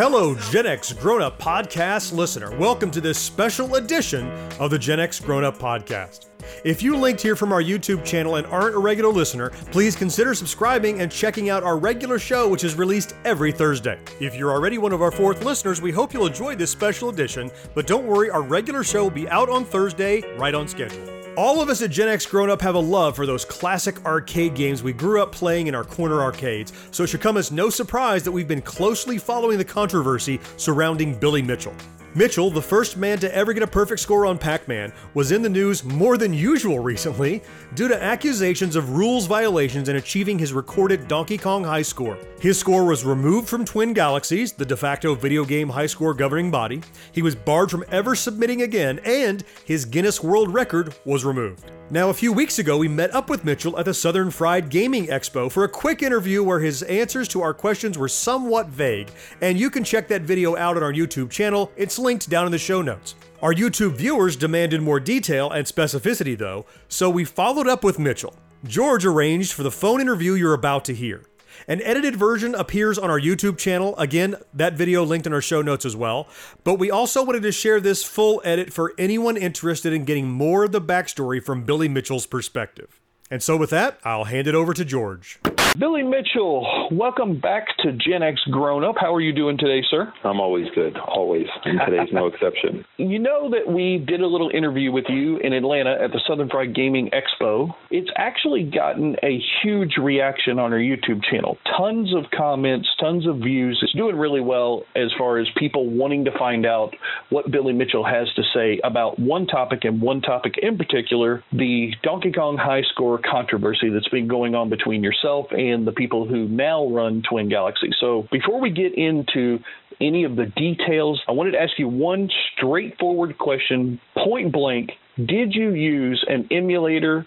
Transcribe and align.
Hello, 0.00 0.34
Gen 0.34 0.64
X 0.64 0.94
Grown 0.94 1.20
Up 1.20 1.38
Podcast 1.38 2.14
listener. 2.14 2.56
Welcome 2.56 2.90
to 2.92 3.02
this 3.02 3.18
special 3.18 3.74
edition 3.74 4.26
of 4.58 4.70
the 4.70 4.78
Gen 4.78 4.98
X 4.98 5.20
Grown 5.20 5.44
Up 5.44 5.58
Podcast. 5.58 6.28
If 6.64 6.82
you 6.82 6.96
linked 6.96 7.20
here 7.20 7.36
from 7.36 7.52
our 7.52 7.62
YouTube 7.62 8.02
channel 8.02 8.36
and 8.36 8.46
aren't 8.46 8.74
a 8.74 8.78
regular 8.78 9.12
listener, 9.12 9.50
please 9.72 9.94
consider 9.94 10.34
subscribing 10.34 11.02
and 11.02 11.12
checking 11.12 11.50
out 11.50 11.64
our 11.64 11.76
regular 11.76 12.18
show, 12.18 12.48
which 12.48 12.64
is 12.64 12.76
released 12.76 13.14
every 13.26 13.52
Thursday. 13.52 14.00
If 14.20 14.34
you're 14.36 14.52
already 14.52 14.78
one 14.78 14.94
of 14.94 15.02
our 15.02 15.10
fourth 15.10 15.44
listeners, 15.44 15.82
we 15.82 15.92
hope 15.92 16.14
you'll 16.14 16.28
enjoy 16.28 16.56
this 16.56 16.70
special 16.70 17.10
edition, 17.10 17.50
but 17.74 17.86
don't 17.86 18.06
worry, 18.06 18.30
our 18.30 18.40
regular 18.40 18.82
show 18.82 19.02
will 19.02 19.10
be 19.10 19.28
out 19.28 19.50
on 19.50 19.66
Thursday, 19.66 20.22
right 20.38 20.54
on 20.54 20.66
schedule. 20.66 21.19
All 21.36 21.62
of 21.62 21.68
us 21.68 21.80
at 21.80 21.90
Gen 21.90 22.08
X 22.08 22.26
Grown 22.26 22.50
Up 22.50 22.60
have 22.60 22.74
a 22.74 22.80
love 22.80 23.14
for 23.14 23.24
those 23.24 23.44
classic 23.44 24.04
arcade 24.04 24.54
games 24.54 24.82
we 24.82 24.92
grew 24.92 25.22
up 25.22 25.30
playing 25.30 25.68
in 25.68 25.76
our 25.76 25.84
corner 25.84 26.20
arcades, 26.20 26.72
so 26.90 27.04
it 27.04 27.06
should 27.06 27.20
come 27.20 27.36
as 27.36 27.52
no 27.52 27.70
surprise 27.70 28.24
that 28.24 28.32
we've 28.32 28.48
been 28.48 28.60
closely 28.60 29.16
following 29.16 29.56
the 29.56 29.64
controversy 29.64 30.40
surrounding 30.56 31.14
Billy 31.14 31.40
Mitchell. 31.40 31.74
Mitchell, 32.12 32.50
the 32.50 32.60
first 32.60 32.96
man 32.96 33.20
to 33.20 33.32
ever 33.32 33.52
get 33.52 33.62
a 33.62 33.68
perfect 33.68 34.00
score 34.00 34.26
on 34.26 34.36
Pac 34.36 34.66
Man, 34.66 34.92
was 35.14 35.30
in 35.30 35.42
the 35.42 35.48
news 35.48 35.84
more 35.84 36.18
than 36.18 36.34
usual 36.34 36.80
recently 36.80 37.40
due 37.74 37.86
to 37.86 38.02
accusations 38.02 38.74
of 38.74 38.90
rules 38.90 39.26
violations 39.26 39.88
in 39.88 39.94
achieving 39.94 40.36
his 40.36 40.52
recorded 40.52 41.06
Donkey 41.06 41.38
Kong 41.38 41.62
high 41.62 41.82
score. 41.82 42.18
His 42.40 42.58
score 42.58 42.84
was 42.84 43.04
removed 43.04 43.48
from 43.48 43.64
Twin 43.64 43.92
Galaxies, 43.92 44.52
the 44.52 44.64
de 44.64 44.76
facto 44.76 45.14
video 45.14 45.44
game 45.44 45.68
high 45.68 45.86
score 45.86 46.12
governing 46.12 46.50
body. 46.50 46.82
He 47.12 47.22
was 47.22 47.36
barred 47.36 47.70
from 47.70 47.84
ever 47.92 48.16
submitting 48.16 48.62
again, 48.62 48.98
and 49.04 49.44
his 49.64 49.84
Guinness 49.84 50.20
World 50.20 50.52
Record 50.52 50.96
was 51.04 51.24
removed. 51.24 51.70
Now, 51.92 52.08
a 52.08 52.14
few 52.14 52.32
weeks 52.32 52.60
ago, 52.60 52.78
we 52.78 52.86
met 52.86 53.12
up 53.12 53.28
with 53.28 53.44
Mitchell 53.44 53.76
at 53.76 53.84
the 53.84 53.92
Southern 53.92 54.30
Fried 54.30 54.68
Gaming 54.68 55.08
Expo 55.08 55.50
for 55.50 55.64
a 55.64 55.68
quick 55.68 56.04
interview 56.04 56.40
where 56.40 56.60
his 56.60 56.84
answers 56.84 57.26
to 57.28 57.42
our 57.42 57.52
questions 57.52 57.98
were 57.98 58.06
somewhat 58.06 58.68
vague, 58.68 59.10
and 59.40 59.58
you 59.58 59.70
can 59.70 59.82
check 59.82 60.06
that 60.06 60.22
video 60.22 60.56
out 60.56 60.76
on 60.76 60.84
our 60.84 60.92
YouTube 60.92 61.30
channel. 61.30 61.72
It's 61.76 61.98
linked 62.00 62.28
down 62.28 62.46
in 62.46 62.52
the 62.52 62.58
show 62.58 62.82
notes. 62.82 63.14
Our 63.42 63.54
YouTube 63.54 63.92
viewers 63.92 64.34
demanded 64.34 64.82
more 64.82 64.98
detail 64.98 65.50
and 65.50 65.66
specificity, 65.66 66.36
though, 66.36 66.66
so 66.88 67.08
we 67.08 67.24
followed 67.24 67.68
up 67.68 67.84
with 67.84 67.98
Mitchell. 67.98 68.34
George 68.64 69.06
arranged 69.06 69.52
for 69.52 69.62
the 69.62 69.70
phone 69.70 70.00
interview 70.00 70.32
you're 70.32 70.54
about 70.54 70.84
to 70.86 70.94
hear. 70.94 71.22
An 71.68 71.80
edited 71.82 72.16
version 72.16 72.54
appears 72.54 72.98
on 72.98 73.10
our 73.10 73.20
YouTube 73.20 73.58
channel. 73.58 73.96
Again, 73.96 74.36
that 74.54 74.74
video 74.74 75.04
linked 75.04 75.26
in 75.26 75.32
our 75.32 75.40
show 75.40 75.62
notes 75.62 75.84
as 75.84 75.96
well. 75.96 76.26
But 76.64 76.78
we 76.78 76.90
also 76.90 77.22
wanted 77.22 77.42
to 77.42 77.52
share 77.52 77.80
this 77.80 78.02
full 78.02 78.40
edit 78.44 78.72
for 78.72 78.94
anyone 78.98 79.36
interested 79.36 79.92
in 79.92 80.04
getting 80.04 80.28
more 80.28 80.64
of 80.64 80.72
the 80.72 80.80
backstory 80.80 81.42
from 81.42 81.64
Billy 81.64 81.88
Mitchell's 81.88 82.26
perspective. 82.26 82.99
And 83.32 83.40
so, 83.44 83.56
with 83.56 83.70
that, 83.70 84.00
I'll 84.02 84.24
hand 84.24 84.48
it 84.48 84.56
over 84.56 84.74
to 84.74 84.84
George. 84.84 85.38
Billy 85.78 86.02
Mitchell, 86.02 86.88
welcome 86.90 87.38
back 87.40 87.68
to 87.78 87.92
Gen 87.92 88.24
X 88.24 88.40
Grown 88.50 88.82
Up. 88.82 88.96
How 89.00 89.14
are 89.14 89.20
you 89.20 89.32
doing 89.32 89.56
today, 89.56 89.86
sir? 89.88 90.12
I'm 90.24 90.40
always 90.40 90.66
good, 90.74 90.96
always. 90.98 91.46
And 91.64 91.78
today's 91.86 92.12
no 92.12 92.26
exception. 92.32 92.84
You 92.96 93.20
know 93.20 93.48
that 93.50 93.72
we 93.72 94.04
did 94.04 94.20
a 94.20 94.26
little 94.26 94.50
interview 94.52 94.90
with 94.90 95.04
you 95.08 95.38
in 95.38 95.52
Atlanta 95.52 95.92
at 95.92 96.10
the 96.10 96.20
Southern 96.26 96.48
Fried 96.48 96.74
Gaming 96.74 97.10
Expo. 97.10 97.72
It's 97.92 98.10
actually 98.16 98.64
gotten 98.64 99.14
a 99.22 99.40
huge 99.62 99.92
reaction 99.96 100.58
on 100.58 100.72
our 100.72 100.80
YouTube 100.80 101.22
channel. 101.30 101.56
Tons 101.78 102.12
of 102.16 102.24
comments, 102.36 102.88
tons 102.98 103.28
of 103.28 103.36
views. 103.36 103.78
It's 103.80 103.94
doing 103.94 104.16
really 104.16 104.40
well 104.40 104.82
as 104.96 105.12
far 105.16 105.38
as 105.38 105.46
people 105.56 105.88
wanting 105.88 106.24
to 106.24 106.36
find 106.36 106.66
out 106.66 106.96
what 107.28 107.48
Billy 107.48 107.74
Mitchell 107.74 108.04
has 108.04 108.26
to 108.34 108.42
say 108.52 108.80
about 108.82 109.20
one 109.20 109.46
topic 109.46 109.84
and 109.84 110.02
one 110.02 110.20
topic 110.20 110.54
in 110.60 110.76
particular 110.76 111.44
the 111.52 111.92
Donkey 112.02 112.32
Kong 112.32 112.56
high 112.56 112.82
score 112.92 113.19
controversy 113.20 113.90
that's 113.90 114.08
been 114.08 114.28
going 114.28 114.54
on 114.54 114.68
between 114.68 115.02
yourself 115.02 115.46
and 115.50 115.86
the 115.86 115.92
people 115.92 116.26
who 116.26 116.48
now 116.48 116.86
run 116.88 117.22
Twin 117.28 117.48
Galaxy. 117.48 117.90
So 118.00 118.26
before 118.30 118.60
we 118.60 118.70
get 118.70 118.96
into 118.96 119.58
any 120.00 120.24
of 120.24 120.36
the 120.36 120.46
details, 120.46 121.20
I 121.28 121.32
wanted 121.32 121.52
to 121.52 121.60
ask 121.60 121.78
you 121.78 121.88
one 121.88 122.30
straightforward 122.56 123.38
question, 123.38 124.00
point 124.16 124.52
blank. 124.52 124.90
Did 125.16 125.54
you 125.54 125.74
use 125.74 126.24
an 126.28 126.48
emulator 126.50 127.26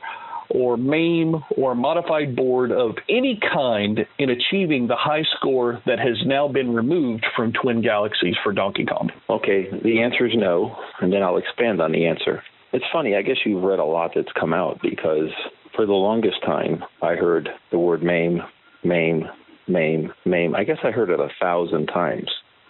or 0.49 0.77
MAME 0.77 1.43
or 1.57 1.75
modified 1.75 2.35
board 2.35 2.71
of 2.71 2.95
any 3.09 3.39
kind 3.53 4.05
in 4.19 4.29
achieving 4.29 4.87
the 4.87 4.95
high 4.95 5.23
score 5.37 5.81
that 5.85 5.99
has 5.99 6.17
now 6.25 6.47
been 6.47 6.73
removed 6.73 7.25
from 7.35 7.53
Twin 7.53 7.81
Galaxies 7.81 8.35
for 8.43 8.53
Donkey 8.53 8.85
Kong? 8.85 9.09
Okay, 9.29 9.67
the 9.83 10.01
answer 10.01 10.27
is 10.27 10.33
no, 10.35 10.75
and 11.01 11.11
then 11.11 11.23
I'll 11.23 11.37
expand 11.37 11.81
on 11.81 11.91
the 11.91 12.05
answer. 12.05 12.43
It's 12.71 12.85
funny, 12.91 13.15
I 13.15 13.21
guess 13.21 13.37
you've 13.45 13.63
read 13.63 13.79
a 13.79 13.85
lot 13.85 14.11
that's 14.15 14.31
come 14.39 14.53
out 14.53 14.79
because 14.81 15.29
for 15.75 15.85
the 15.85 15.93
longest 15.93 16.41
time, 16.45 16.83
I 17.01 17.15
heard 17.15 17.49
the 17.71 17.79
word 17.79 18.03
MAME, 18.03 18.41
MAME, 18.83 19.23
MAME, 19.67 20.13
MAME. 20.25 20.55
I 20.55 20.63
guess 20.63 20.77
I 20.83 20.91
heard 20.91 21.09
it 21.09 21.19
a 21.19 21.29
thousand 21.39 21.87
times. 21.87 22.29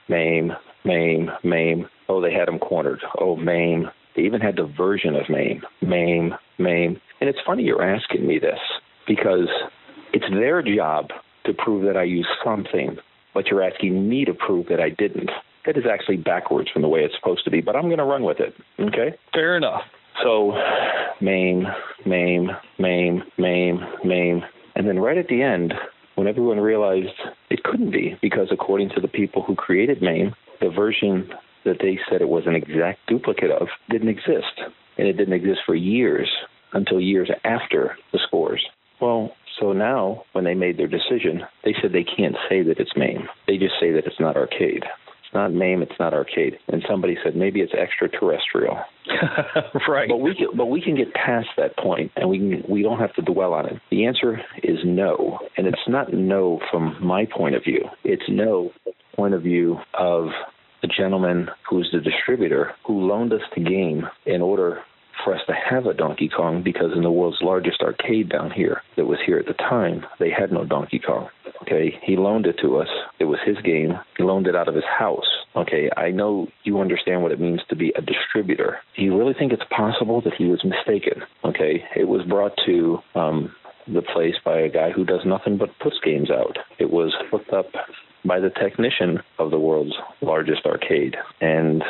MAME, 0.10 0.52
MAME, 0.86 1.30
MAME. 1.44 1.88
Oh, 2.10 2.22
they 2.22 2.34
had 2.34 2.48
him 2.48 2.60
cornered. 2.60 3.02
Oh, 3.20 3.36
MAME. 3.36 3.90
They 4.16 4.24
even 4.24 4.42
had 4.42 4.58
the 4.58 4.72
version 4.78 5.16
of 5.16 5.30
MAME, 5.30 5.64
MAME, 5.82 6.34
MAME. 6.60 7.02
And 7.20 7.30
it's 7.30 7.40
funny 7.46 7.64
you're 7.64 7.84
asking 7.84 8.28
me 8.28 8.40
this 8.40 8.60
because 9.08 9.50
it's 10.14 10.30
their 10.32 10.62
job 10.62 11.10
to 11.46 11.54
prove 11.54 11.86
that 11.86 11.98
I 11.98 12.04
used 12.04 12.30
something, 12.44 12.98
but 13.34 13.48
you're 13.48 13.64
asking 13.64 14.08
me 14.08 14.26
to 14.26 14.34
prove 14.34 14.68
that 14.68 14.80
I 14.80 14.90
didn't. 14.90 15.32
That 15.66 15.78
is 15.78 15.86
actually 15.92 16.18
backwards 16.18 16.70
from 16.72 16.82
the 16.82 16.90
way 16.90 17.02
it's 17.02 17.16
supposed 17.16 17.44
to 17.46 17.52
be, 17.52 17.62
but 17.62 17.76
I'm 17.76 17.84
going 17.84 17.98
to 17.98 18.04
run 18.04 18.24
with 18.24 18.40
it. 18.40 18.54
Okay? 18.80 19.18
Fair 19.34 19.58
enough. 19.58 19.82
So, 20.22 20.52
MAME, 21.22 21.66
MAME, 22.06 22.52
MAME, 22.80 23.24
MAME, 23.38 23.80
MAME. 24.04 24.44
And 24.76 24.88
then 24.88 25.00
right 25.00 25.18
at 25.18 25.28
the 25.28 25.42
end, 25.42 25.74
when 26.16 26.28
everyone 26.28 26.60
realized 26.60 27.20
it 27.50 27.64
couldn't 27.64 27.92
be, 27.92 28.18
because 28.22 28.48
according 28.52 28.90
to 28.90 29.02
the 29.02 29.08
people 29.08 29.42
who 29.42 29.56
created 29.56 30.02
MAME, 30.02 30.36
the 30.62 30.70
version 30.70 31.30
that 31.66 31.78
they 31.82 32.00
said 32.10 32.22
it 32.22 32.30
was 32.30 32.44
an 32.46 32.56
exact 32.56 33.00
duplicate 33.08 33.52
of 33.52 33.68
didn't 33.90 34.10
exist. 34.10 34.62
And 34.98 35.08
it 35.08 35.14
didn't 35.14 35.34
exist 35.34 35.62
for 35.66 35.76
years 35.76 36.30
until 36.74 37.00
years 37.00 37.32
after 37.44 37.98
the 38.12 38.20
scores. 38.28 38.64
Well, 39.02 39.32
so 39.60 39.74
now 39.74 40.24
when 40.34 40.44
they 40.44 40.54
made 40.54 40.78
their 40.78 40.88
decision, 40.88 41.44
they 41.64 41.76
said 41.82 41.92
they 41.92 42.04
can't 42.04 42.36
say 42.50 42.62
that 42.64 42.80
it's 42.80 42.96
MAME. 42.96 43.28
They 43.48 43.58
just 43.58 43.76
say 43.80 43.92
that 43.92 44.06
it's 44.06 44.20
not 44.20 44.38
arcade 44.38 44.84
not 45.34 45.54
MAME. 45.54 45.82
it's 45.82 46.00
not 46.00 46.14
arcade. 46.14 46.58
And 46.68 46.84
somebody 46.90 47.18
said 47.24 47.36
maybe 47.36 47.62
it's 47.62 47.74
extraterrestrial. 47.74 48.78
right. 49.88 50.10
But 50.10 50.18
we 50.18 50.36
can, 50.36 50.48
but 50.56 50.66
we 50.68 50.82
can 50.82 50.96
get 50.96 51.14
past 51.14 51.48
that 51.58 51.78
point, 51.78 52.12
and 52.16 52.30
we 52.30 52.38
can, 52.38 52.64
we 52.70 52.84
don't 52.84 53.00
have 53.00 53.14
to 53.16 53.22
dwell 53.22 53.54
on 53.54 53.68
it. 53.68 53.82
The 53.92 54.06
answer 54.06 54.40
is 54.64 54.78
no, 54.84 55.40
and 55.58 55.68
it's 55.68 55.78
not 55.88 56.14
no 56.14 56.60
from 56.72 56.98
my 57.02 57.26
point 57.26 57.56
of 57.56 57.64
view. 57.64 57.86
It's 58.04 58.24
no 58.30 58.72
point 59.16 59.34
of 59.34 59.44
view 59.44 59.78
of 59.94 60.28
the 60.82 60.88
gentleman 60.88 61.50
who's 61.70 61.90
the 61.94 62.00
distributor 62.00 62.74
who 62.86 63.08
loaned 63.08 63.34
us 63.34 63.42
the 63.56 63.64
game 63.64 64.04
in 64.26 64.42
order 64.42 64.82
for 65.24 65.34
us 65.34 65.42
to 65.48 65.54
have 65.54 65.86
a 65.86 65.94
Donkey 65.94 66.30
Kong 66.30 66.62
because 66.64 66.92
in 66.96 67.04
the 67.04 67.12
world's 67.12 67.42
largest 67.42 67.82
arcade 67.82 68.30
down 68.30 68.52
here 68.52 68.82
that 68.98 69.06
was 69.06 69.20
here 69.26 69.38
at 69.38 69.46
the 69.46 69.54
time, 69.54 70.06
they 70.20 70.30
had 70.30 70.52
no 70.52 70.66
Donkey 70.66 71.00
Kong. 71.00 71.30
Okay, 71.64 71.98
he 72.04 72.18
loaned 72.18 72.46
it 72.46 72.58
to 72.62 72.78
us. 72.78 72.90
It 73.20 73.26
was 73.26 73.40
his 73.46 73.58
game. 73.64 73.94
He 74.18 74.24
loaned 74.24 74.48
it 74.48 74.56
out 74.56 74.68
of 74.68 74.76
his 74.76 74.84
house. 74.84 75.26
Okay, 75.56 75.90
I 75.96 76.12
know 76.12 76.48
you 76.64 76.82
understand 76.82 77.24
what 77.24 77.32
it 77.32 77.40
means 77.40 77.62
to 77.70 77.76
be 77.76 77.94
a 77.96 78.02
distributor. 78.02 78.80
Do 78.98 79.04
you 79.04 79.18
really 79.18 79.34
think 79.34 79.54
it's 79.54 79.64
possible 79.70 80.22
that 80.22 80.34
he 80.34 80.46
was 80.46 80.64
mistaken? 80.66 81.24
Okay, 81.46 81.84
it 81.96 82.08
was 82.08 82.26
brought 82.28 82.54
to 82.66 82.98
um, 83.16 83.56
the 83.88 84.02
place 84.02 84.36
by 84.44 84.60
a 84.60 84.70
guy 84.70 84.92
who 84.92 85.06
does 85.06 85.22
nothing 85.26 85.58
but 85.58 85.70
puts 85.80 85.96
games 86.04 86.30
out. 86.30 86.58
It 86.80 86.92
was 86.92 87.14
hooked 87.32 87.54
up 87.54 87.68
by 88.26 88.40
the 88.40 88.50
technician 88.50 89.20
of 89.40 89.52
the 89.52 89.60
world's 89.60 89.96
largest 90.22 90.66
arcade. 90.66 91.16
And 91.40 91.84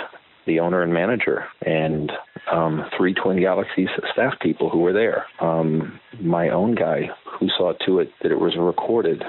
the 0.46 0.60
owner 0.60 0.82
and 0.82 0.94
manager, 0.94 1.46
and 1.66 2.12
um, 2.52 2.86
three 2.98 3.14
Twin 3.14 3.40
Galaxies 3.40 3.88
staff 4.12 4.34
people 4.42 4.70
who 4.70 4.80
were 4.80 4.94
there. 4.94 5.26
Um, 5.40 6.00
my 6.20 6.50
own 6.50 6.76
guy 6.76 7.10
who 7.40 7.48
saw 7.58 7.74
to 7.86 8.00
it 8.00 8.10
that 8.22 8.32
it 8.32 8.40
was 8.40 8.56
recorded 8.58 9.24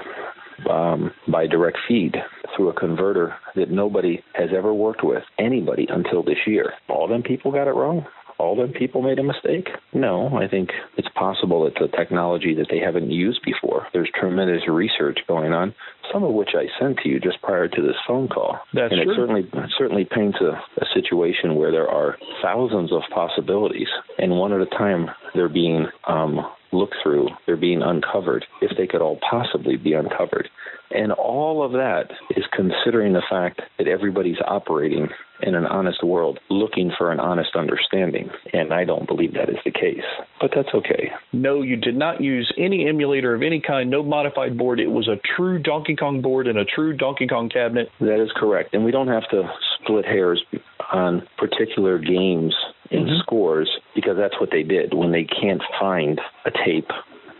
um, 0.69 1.11
by 1.27 1.47
direct 1.47 1.77
feed 1.87 2.15
through 2.55 2.69
a 2.69 2.73
converter 2.73 3.35
that 3.55 3.69
nobody 3.69 4.23
has 4.33 4.49
ever 4.55 4.73
worked 4.73 5.03
with 5.03 5.23
anybody 5.39 5.87
until 5.89 6.23
this 6.23 6.37
year. 6.47 6.73
All 6.89 7.07
them 7.07 7.23
people 7.23 7.51
got 7.51 7.67
it 7.67 7.75
wrong 7.75 8.05
all 8.37 8.55
them 8.55 8.73
people 8.73 9.01
made 9.01 9.19
a 9.19 9.23
mistake? 9.23 9.69
No, 9.93 10.37
I 10.37 10.47
think 10.47 10.69
it's 10.97 11.07
possible 11.15 11.67
it's 11.67 11.77
a 11.81 11.95
technology 11.95 12.53
that 12.55 12.67
they 12.69 12.79
haven't 12.79 13.11
used 13.11 13.41
before. 13.43 13.87
There's 13.93 14.09
tremendous 14.13 14.67
research 14.67 15.19
going 15.27 15.53
on, 15.53 15.73
some 16.11 16.23
of 16.23 16.33
which 16.33 16.49
I 16.53 16.65
sent 16.79 16.97
to 16.99 17.09
you 17.09 17.19
just 17.19 17.41
prior 17.41 17.67
to 17.67 17.81
this 17.81 17.95
phone 18.07 18.27
call. 18.27 18.59
That's 18.73 18.91
and 18.91 19.03
true. 19.03 19.13
it 19.13 19.15
certainly 19.15 19.41
it 19.41 19.71
certainly 19.77 20.05
paints 20.05 20.37
a, 20.41 20.51
a 20.81 20.85
situation 20.93 21.55
where 21.55 21.71
there 21.71 21.87
are 21.87 22.17
thousands 22.41 22.91
of 22.91 23.01
possibilities, 23.13 23.87
and 24.17 24.31
one 24.31 24.53
at 24.53 24.61
a 24.61 24.65
time 24.65 25.09
they're 25.33 25.49
being 25.49 25.87
um, 26.07 26.45
looked 26.75 26.95
through, 27.01 27.29
they're 27.45 27.57
being 27.57 27.81
uncovered, 27.81 28.45
if 28.61 28.77
they 28.77 28.87
could 28.87 29.01
all 29.01 29.19
possibly 29.29 29.77
be 29.77 29.93
uncovered. 29.93 30.49
And 30.91 31.11
all 31.11 31.63
of 31.63 31.71
that 31.73 32.11
is 32.35 32.43
considering 32.55 33.13
the 33.13 33.23
fact 33.29 33.61
that 33.77 33.87
everybody's 33.87 34.37
operating 34.45 35.07
in 35.41 35.55
an 35.55 35.65
honest 35.65 36.03
world 36.03 36.39
looking 36.49 36.91
for 36.97 37.11
an 37.11 37.19
honest 37.19 37.55
understanding. 37.55 38.29
And 38.53 38.73
I 38.73 38.85
don't 38.85 39.07
believe 39.07 39.33
that 39.33 39.49
is 39.49 39.57
the 39.65 39.71
case. 39.71 40.05
But 40.39 40.51
that's 40.55 40.69
okay. 40.73 41.11
No, 41.33 41.61
you 41.61 41.75
did 41.75 41.97
not 41.97 42.21
use 42.21 42.53
any 42.57 42.87
emulator 42.87 43.33
of 43.33 43.41
any 43.41 43.61
kind, 43.61 43.89
no 43.89 44.03
modified 44.03 44.57
board. 44.57 44.79
It 44.79 44.87
was 44.87 45.07
a 45.07 45.19
true 45.35 45.59
Donkey 45.59 45.95
Kong 45.95 46.21
board 46.21 46.47
and 46.47 46.57
a 46.57 46.65
true 46.65 46.95
Donkey 46.95 47.27
Kong 47.27 47.49
cabinet. 47.49 47.89
That 47.99 48.21
is 48.21 48.31
correct. 48.35 48.73
And 48.73 48.85
we 48.85 48.91
don't 48.91 49.07
have 49.07 49.27
to 49.31 49.49
split 49.81 50.05
hairs 50.05 50.43
on 50.91 51.27
particular 51.37 51.97
games 51.97 52.55
in 52.91 53.05
mm-hmm. 53.05 53.19
scores 53.21 53.69
because 53.95 54.17
that's 54.17 54.39
what 54.39 54.49
they 54.51 54.63
did 54.63 54.93
when 54.93 55.11
they 55.11 55.23
can't 55.23 55.61
find 55.79 56.19
a 56.45 56.51
tape 56.65 56.89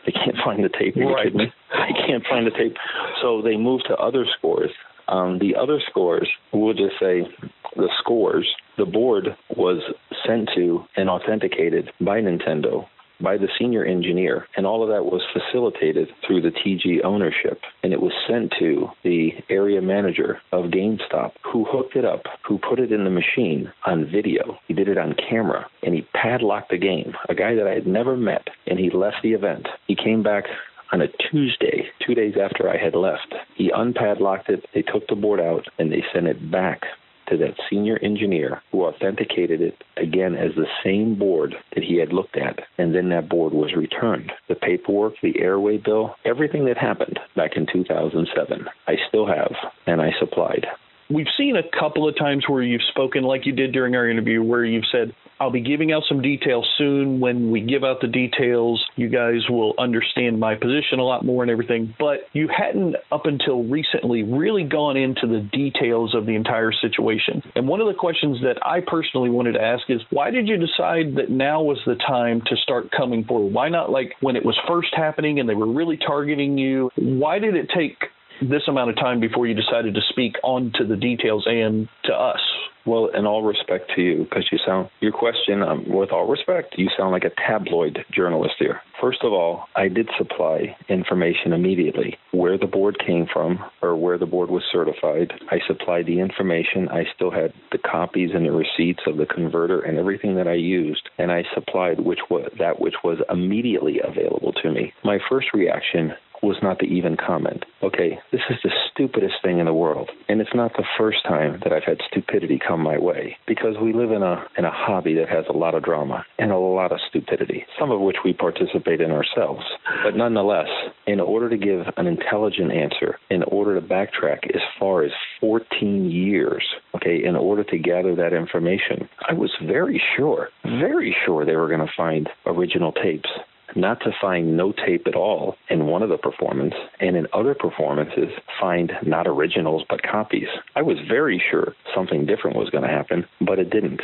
they 0.06 0.12
can't 0.12 0.38
find 0.44 0.63
the 0.63 0.69
tape. 0.69 0.95
Right. 0.95 1.33
They 1.33 2.07
can't 2.07 2.24
find 2.30 2.45
the 2.45 2.51
tape. 2.51 2.77
So 3.21 3.42
they 3.42 3.57
move 3.57 3.81
to 3.88 3.95
other 3.95 4.25
scores. 4.38 4.69
Um, 5.07 5.39
the 5.39 5.56
other 5.56 5.80
scores, 5.89 6.30
we'll 6.53 6.74
just 6.74 7.00
say 7.00 7.27
the 7.75 7.89
scores, 8.00 8.47
the 8.77 8.86
board 8.86 9.36
was 9.56 9.81
sent 10.25 10.50
to 10.56 10.83
and 10.95 11.09
authenticated 11.09 11.91
by 12.01 12.21
Nintendo 12.21 12.86
by 13.21 13.38
the 13.38 13.47
senior 13.57 13.85
engineer, 13.85 14.47
and 14.56 14.65
all 14.65 14.83
of 14.83 14.89
that 14.89 15.06
was 15.06 15.21
facilitated 15.33 16.09
through 16.25 16.41
the 16.41 16.51
TG 16.51 17.03
ownership. 17.03 17.62
And 17.83 17.94
it 17.94 18.01
was 18.01 18.13
sent 18.27 18.53
to 18.59 18.89
the 19.03 19.31
area 19.50 19.81
manager 19.81 20.41
of 20.51 20.65
GameStop, 20.65 21.33
who 21.44 21.65
hooked 21.65 21.95
it 21.95 22.06
up, 22.06 22.23
who 22.47 22.57
put 22.57 22.79
it 22.79 22.91
in 22.91 23.03
the 23.03 23.09
machine 23.09 23.71
on 23.85 24.09
video. 24.09 24.57
He 24.67 24.73
did 24.73 24.88
it 24.88 24.97
on 24.97 25.15
camera, 25.29 25.67
and 25.83 25.94
he 25.94 26.07
padlocked 26.13 26.69
the 26.69 26.77
game. 26.77 27.13
A 27.29 27.35
guy 27.35 27.56
that 27.56 27.67
I 27.67 27.73
had 27.73 27.88
never 27.88 28.17
met, 28.17 28.47
and 28.67 28.79
he 28.79 28.89
left 28.89 29.17
the 29.23 29.33
event. 29.33 29.67
He 29.88 29.95
came 29.95 30.23
back 30.23 30.45
on 30.91 31.01
a 31.01 31.07
Tuesday, 31.31 31.88
two 32.06 32.13
days 32.13 32.35
after 32.41 32.69
I 32.69 32.77
had 32.77 32.95
left. 32.95 33.33
He 33.56 33.71
unpadlocked 33.71 34.50
it, 34.50 34.65
they 34.73 34.81
took 34.81 35.07
the 35.07 35.15
board 35.15 35.39
out, 35.39 35.67
and 35.79 35.91
they 35.91 36.03
sent 36.13 36.27
it 36.27 36.51
back 36.51 36.83
to 37.27 37.38
that 37.38 37.56
senior 37.69 37.98
engineer 38.01 38.62
who 38.72 38.86
authenticated 38.86 39.62
it 39.62 39.83
again 39.98 40.36
as 40.36 40.51
the 40.56 40.68
same 40.83 41.18
board 41.18 41.56
that 41.74 41.83
he 41.83 41.98
had 41.98 42.13
looked 42.13 42.38
at, 42.38 42.60
and 42.77 42.94
then 42.94 43.10
that 43.10 43.30
board 43.30 43.54
was 43.54 43.75
returned. 43.75 44.31
The 44.48 44.56
paperwork, 44.56 45.13
the 45.22 45.39
airway 45.39 45.77
bill, 45.77 46.16
everything 46.25 46.66
that 46.66 46.77
happened 46.77 47.19
back 47.36 47.51
in 47.56 47.66
2007, 47.72 48.66
I 48.88 48.95
still 49.07 49.27
have, 49.27 49.54
and 49.88 50.01
I 50.01 50.12
supplied. 50.19 50.66
We've 51.10 51.28
seen 51.38 51.56
a 51.56 51.80
couple 51.80 52.07
of 52.10 52.18
times 52.18 52.46
where 52.48 52.63
you've 52.63 52.81
spoken 52.90 53.24
like 53.24 53.46
you 53.46 53.52
did 53.52 53.72
during 53.72 53.96
our 53.96 54.10
interview, 54.10 54.42
where 54.42 54.66
you've 54.66 54.86
said, 54.92 55.13
I'll 55.40 55.52
be 55.52 55.62
giving 55.62 55.92
out 55.92 56.04
some 56.07 56.22
details 56.22 56.68
soon. 56.78 57.19
When 57.19 57.52
we 57.52 57.62
give 57.62 57.84
out 57.84 58.00
the 58.02 58.07
details, 58.07 58.84
you 58.96 59.10
guys 59.10 59.42
will 59.50 59.74
understand 59.78 60.40
my 60.40 60.56
position 60.56 61.00
a 61.00 61.04
lot 61.04 61.25
more 61.25 61.44
and 61.44 61.52
everything. 61.52 61.94
But 62.00 62.22
you 62.31 62.48
hadn't, 62.48 62.96
up 63.12 63.25
until 63.25 63.63
recently, 63.63 64.24
really 64.24 64.63
gone 64.63 64.96
into 64.96 65.28
the 65.28 65.42
details 65.42 66.16
of 66.16 66.25
the 66.25 66.36
entire 66.36 66.72
situation. 66.72 67.44
And 67.56 67.68
one 67.68 67.81
of 67.81 67.88
the 67.88 67.94
questions 67.94 68.38
that 68.42 68.66
I 68.66 68.80
personally 68.80 69.30
wanted 69.30 69.54
to 69.54 69.62
ask 69.62 69.84
is 69.90 70.01
why 70.10 70.31
did 70.31 70.48
you 70.48 70.58
decide 70.58 71.16
that 71.18 71.30
now 71.30 71.62
was 71.62 71.80
the 71.86 71.96
time 71.96 72.42
to 72.48 72.56
start 72.56 72.90
coming 72.96 73.25
forward? 73.25 73.54
Why 73.54 73.68
not 73.68 73.92
like 73.92 74.13
when 74.22 74.38
it 74.38 74.46
was 74.46 74.58
first 74.68 74.94
happening 74.96 75.40
and 75.40 75.50
they 75.50 75.56
were 75.56 75.72
really 75.72 75.98
targeting 75.98 76.58
you? 76.58 76.90
Why 76.96 77.40
did 77.40 77.56
it 77.56 77.69
take 77.75 77.98
this 78.42 78.64
amount 78.68 78.90
of 78.90 78.96
time 78.96 79.20
before 79.20 79.48
you 79.48 79.54
decided 79.54 79.94
to 79.96 80.02
speak 80.10 80.36
on 80.44 80.72
to 80.76 80.86
the 80.86 80.96
details 80.96 81.46
and 81.48 81.88
to 82.06 82.14
us? 82.14 82.42
Well, 82.86 83.08
in 83.08 83.26
all 83.26 83.42
respect 83.42 83.92
to 83.96 84.02
you, 84.02 84.24
because 84.26 84.48
you 84.52 84.60
sound, 84.64 84.90
your 85.02 85.12
question, 85.12 85.64
um, 85.64 85.86
with 85.88 86.12
all 86.12 86.28
respect, 86.28 86.76
you 86.78 86.88
sound 86.96 87.12
like 87.12 87.24
a 87.24 87.32
tabloid 87.32 88.06
journalist 88.14 88.56
here. 88.60 88.82
First 89.02 89.24
of 89.24 89.34
all, 89.34 89.66
I 89.76 89.88
did 89.88 90.08
supply 90.18 90.78
information 90.88 91.52
immediately 91.52 92.18
where 92.32 92.60
the 92.60 92.68
board 92.68 92.98
came 93.06 93.26
from 93.32 93.60
or 93.82 93.96
where 93.96 94.20
the 94.20 94.28
board 94.28 94.52
was 94.52 94.64
certified. 94.72 95.34
I 95.50 95.60
supplied 95.68 96.06
the 96.06 96.20
information. 96.20 96.88
I 96.90 97.06
still 97.16 97.32
had 97.32 97.54
the 97.72 97.80
copies 97.80 98.32
and 98.36 98.46
the 98.46 98.52
receipts 98.52 99.02
of 99.08 99.18
the 99.18 99.26
converter 99.26 99.82
and 99.82 99.98
everything 99.98 100.36
that 100.36 100.48
I 100.48 100.54
used, 100.54 101.10
and 101.18 101.32
I 101.32 101.44
supplied 101.56 102.00
which 102.00 102.20
was 102.30 102.52
that 102.60 102.80
which 102.80 102.96
was 103.04 103.18
immediately 103.32 104.00
available 104.04 104.54
to 104.62 104.72
me. 104.72 104.94
My 105.04 105.18
first 105.28 105.48
reaction 105.54 106.14
was 106.45 106.57
not 106.62 106.80
the 106.80 106.86
even 106.86 107.18
comment. 107.18 107.65
Okay, 107.83 108.19
this 108.31 108.42
is 108.50 108.57
the 108.63 108.71
stupidest 108.92 109.36
thing 109.44 109.59
in 109.59 109.65
the 109.65 109.74
world, 109.74 110.09
and 110.30 110.39
it's 110.39 110.53
not 110.53 110.74
the 110.74 110.86
first 110.97 111.24
time 111.24 111.59
that 111.63 111.74
I've 111.74 111.83
had 111.83 112.00
stupidity 112.09 112.59
come 112.65 112.81
my 112.81 112.97
way 112.97 113.36
because 113.47 113.75
we 113.81 113.94
live 113.94 114.12
in 114.12 114.21
a 114.21 114.45
in 114.57 114.65
a 114.65 114.71
hobby 114.71 115.15
that 115.15 115.30
has 115.30 115.45
a 115.50 115.57
lot 115.57 115.75
of 115.75 115.83
drama 115.83 116.25
and 116.38 116.51
a 116.51 116.57
lot 116.57 116.92
of 116.92 117.00
stupidity, 117.09 117.65
some 117.80 117.92
of 117.92 118.00
which 118.00 118.18
we 118.24 118.33
participate 118.33 119.01
in 119.01 119.12
ourselves. 119.12 119.63
But 120.03 120.15
nonetheless, 120.15 120.69
in 121.07 121.19
order 121.19 121.50
to 121.50 121.57
give 121.57 121.86
an 121.97 122.07
intelligent 122.07 122.71
answer, 122.71 123.18
in 123.30 123.44
order 123.44 123.80
to 123.80 123.86
backtrack 123.86 124.45
as 124.56 124.62
far 124.80 125.03
as 125.03 125.12
14 125.41 126.09
years, 126.09 126.63
okay, 126.95 127.24
in 127.24 127.36
order 127.36 127.63
to 127.63 127.77
gather 127.77 128.15
that 128.15 128.33
information, 128.33 129.09
I 129.27 129.33
was 129.33 129.51
very 129.63 130.01
sure, 130.15 130.50
very 130.63 131.15
sure 131.25 131.45
they 131.45 131.56
were 131.56 131.68
going 131.68 131.86
to 131.86 131.94
find 131.98 132.30
original 132.45 132.91
tapes 132.91 133.30
not 133.75 134.00
to 134.01 134.12
find 134.19 134.57
no 134.57 134.72
tape 134.72 135.07
at 135.07 135.16
all 135.16 135.56
in 135.69 135.88
one 135.88 136.04
of 136.04 136.10
the 136.10 136.18
performances, 136.18 136.80
and 137.00 137.16
in 137.16 137.27
other 137.33 137.54
performances 137.54 138.30
find 138.60 138.92
not 139.06 139.27
originals 139.27 139.83
but 139.89 140.01
copies. 140.04 140.48
I 140.75 140.81
was 140.81 140.98
very 141.07 141.42
sure 141.51 141.75
something 141.94 142.25
different 142.25 142.57
was 142.57 142.69
going 142.69 142.83
to 142.83 142.89
happen, 142.89 143.25
but 143.42 143.60
it 143.60 143.69
didn't. 143.69 144.01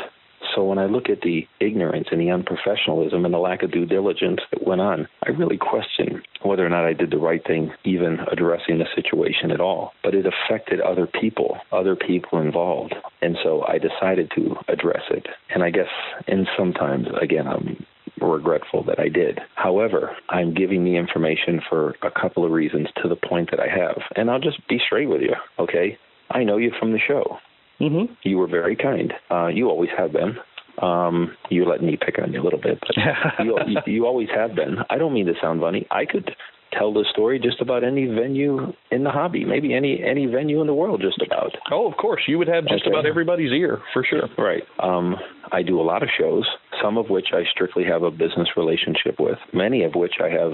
So 0.56 0.64
when 0.66 0.80
I 0.80 0.86
look 0.86 1.10
at 1.10 1.22
the 1.22 1.48
ignorance 1.60 2.08
and 2.12 2.20
the 2.20 2.26
unprofessionalism 2.26 3.24
and 3.24 3.34
the 3.34 3.38
lack 3.38 3.64
of 3.64 3.72
due 3.72 3.86
diligence 3.86 4.42
that 4.52 4.66
went 4.66 4.82
on, 4.82 5.08
I 5.26 5.30
really 5.30 5.58
question 5.58 6.22
whether 6.44 6.66
or 6.66 6.70
not 6.70 6.86
I 6.86 6.94
did 6.94 7.12
the 7.12 7.18
right 7.18 7.46
thing, 7.46 7.72
even 7.86 8.20
addressing 8.32 8.80
the 8.80 8.88
situation 8.96 9.52
at 9.52 9.62
all. 9.62 9.94
But 10.04 10.16
it 10.16 10.26
affected 10.26 10.82
other 10.82 11.08
people, 11.08 11.58
other 11.72 11.96
people 11.96 12.40
involved. 12.40 12.96
And 13.22 13.38
so 13.44 13.64
I 13.68 13.78
decided 13.78 14.32
to 14.36 14.56
address 14.68 15.04
it. 15.12 15.28
And 15.54 15.64
I 15.64 15.70
guess, 15.70 15.88
and 16.28 16.48
sometimes, 16.58 17.08
again, 17.22 17.48
I'm 17.48 17.86
regretful 18.30 18.84
that 18.86 19.00
I 19.00 19.10
did. 19.10 19.40
However, 19.56 20.16
I'm 20.30 20.54
giving 20.54 20.84
the 20.84 20.96
information 20.96 21.62
for 21.70 21.96
a 22.02 22.12
couple 22.12 22.46
of 22.46 22.52
reasons 22.52 22.88
to 23.02 23.10
the 23.10 23.16
point 23.16 23.52
that 23.52 23.60
I 23.60 23.68
have. 23.68 24.02
And 24.16 24.30
I'll 24.30 24.40
just 24.40 24.68
be 24.68 24.80
straight 24.86 25.08
with 25.08 25.22
you, 25.22 25.34
okay? 25.60 25.98
I 26.30 26.44
know 26.44 26.58
you 26.58 26.72
from 26.80 26.92
the 26.92 27.00
show. 27.00 27.38
Mm-hmm. 27.80 28.14
You 28.24 28.38
were 28.38 28.48
very 28.48 28.76
kind. 28.76 29.14
Uh, 29.30 29.48
you 29.48 29.70
always 29.70 29.90
have 29.98 30.12
been. 30.12 30.36
Um, 30.82 31.36
you 31.50 31.66
let 31.66 31.82
me 31.82 31.98
pick 31.98 32.18
on 32.22 32.32
you 32.32 32.42
a 32.42 32.44
little 32.44 32.62
bit, 32.62 32.80
but 32.80 32.96
you, 33.46 33.58
you, 33.68 33.94
you 33.94 34.06
always 34.06 34.30
have 34.34 34.56
been. 34.56 34.78
I 34.90 34.98
don't 34.98 35.14
mean 35.14 35.26
to 35.26 35.34
sound 35.42 35.62
funny. 35.62 35.88
I 35.92 36.06
could 36.06 36.32
tell 36.72 36.94
the 36.94 37.06
story 37.12 37.40
just 37.40 37.62
about 37.62 37.84
any 37.84 38.06
venue 38.06 38.74
in 38.92 39.04
the 39.04 39.12
hobby, 39.12 39.46
maybe 39.46 39.74
any 39.74 40.02
any 40.04 40.26
venue 40.26 40.62
in 40.62 40.68
the 40.68 40.74
world, 40.74 41.02
just 41.02 41.22
about. 41.22 41.56
Oh, 41.72 41.90
of 41.90 41.98
course, 41.98 42.24
you 42.28 42.38
would 42.38 42.48
have 42.48 42.66
just 42.68 42.84
okay. 42.84 42.92
about 42.92 43.06
everybody's 43.06 43.52
ear 43.52 43.82
for 43.94 44.04
sure. 44.04 44.30
Right. 44.38 44.64
Um, 44.80 45.16
I 45.52 45.62
do 45.64 45.80
a 45.80 45.84
lot 45.84 46.04
of 46.04 46.10
shows, 46.18 46.48
some 46.82 46.98
of 46.98 47.10
which 47.10 47.28
I 47.34 47.44
strictly 47.52 47.84
have 47.86 48.04
a 48.04 48.12
business 48.12 48.50
relationship 48.56 49.20
with, 49.20 49.38
many 49.54 49.84
of 49.84 49.96
which 49.96 50.16
I 50.24 50.30
have 50.30 50.54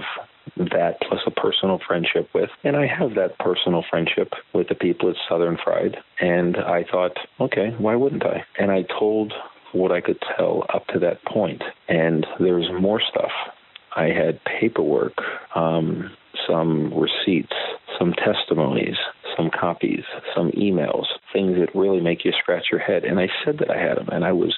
that 0.58 1.00
plus 1.08 1.22
a 1.28 1.32
personal 1.32 1.80
friendship 1.88 2.30
with. 2.34 2.50
And 2.64 2.76
I 2.76 2.88
have 2.88 3.16
that 3.16 3.38
personal 3.40 3.84
friendship 3.90 4.34
with 4.54 4.70
the 4.70 4.76
people 4.76 5.10
at 5.10 5.16
Southern 5.30 5.58
Fried. 5.64 5.98
And 6.20 6.58
I 6.58 6.84
thought, 6.90 7.18
okay, 7.40 7.76
why 7.78 7.96
wouldn't 7.96 8.26
I? 8.26 8.44
And 8.58 8.72
I 8.72 8.84
told 9.00 9.34
what 9.74 9.92
I 9.92 10.02
could 10.02 10.20
tell 10.36 10.66
up 10.74 10.88
to 10.88 11.00
that 11.00 11.24
point. 11.26 11.62
And 11.88 12.26
there's 12.40 12.70
more 12.80 13.02
stuff 13.02 13.32
I 13.98 14.10
had 14.10 14.40
paperwork, 14.46 15.16
um, 15.56 16.12
some 16.48 16.94
receipts, 16.94 17.56
some 17.98 18.14
testimonies, 18.14 18.96
some 19.36 19.50
copies, 19.50 20.04
some 20.36 20.52
emails, 20.52 21.06
things 21.34 21.58
that 21.58 21.74
really 21.74 22.00
make 22.00 22.24
you 22.24 22.32
scratch 22.40 22.66
your 22.72 22.80
head. 22.80 23.04
And 23.04 23.20
I 23.20 23.28
said 23.44 23.58
that 23.58 23.72
I 23.72 23.78
had 23.78 23.98
them, 23.98 24.08
and 24.10 24.24
I 24.24 24.34
was 24.34 24.56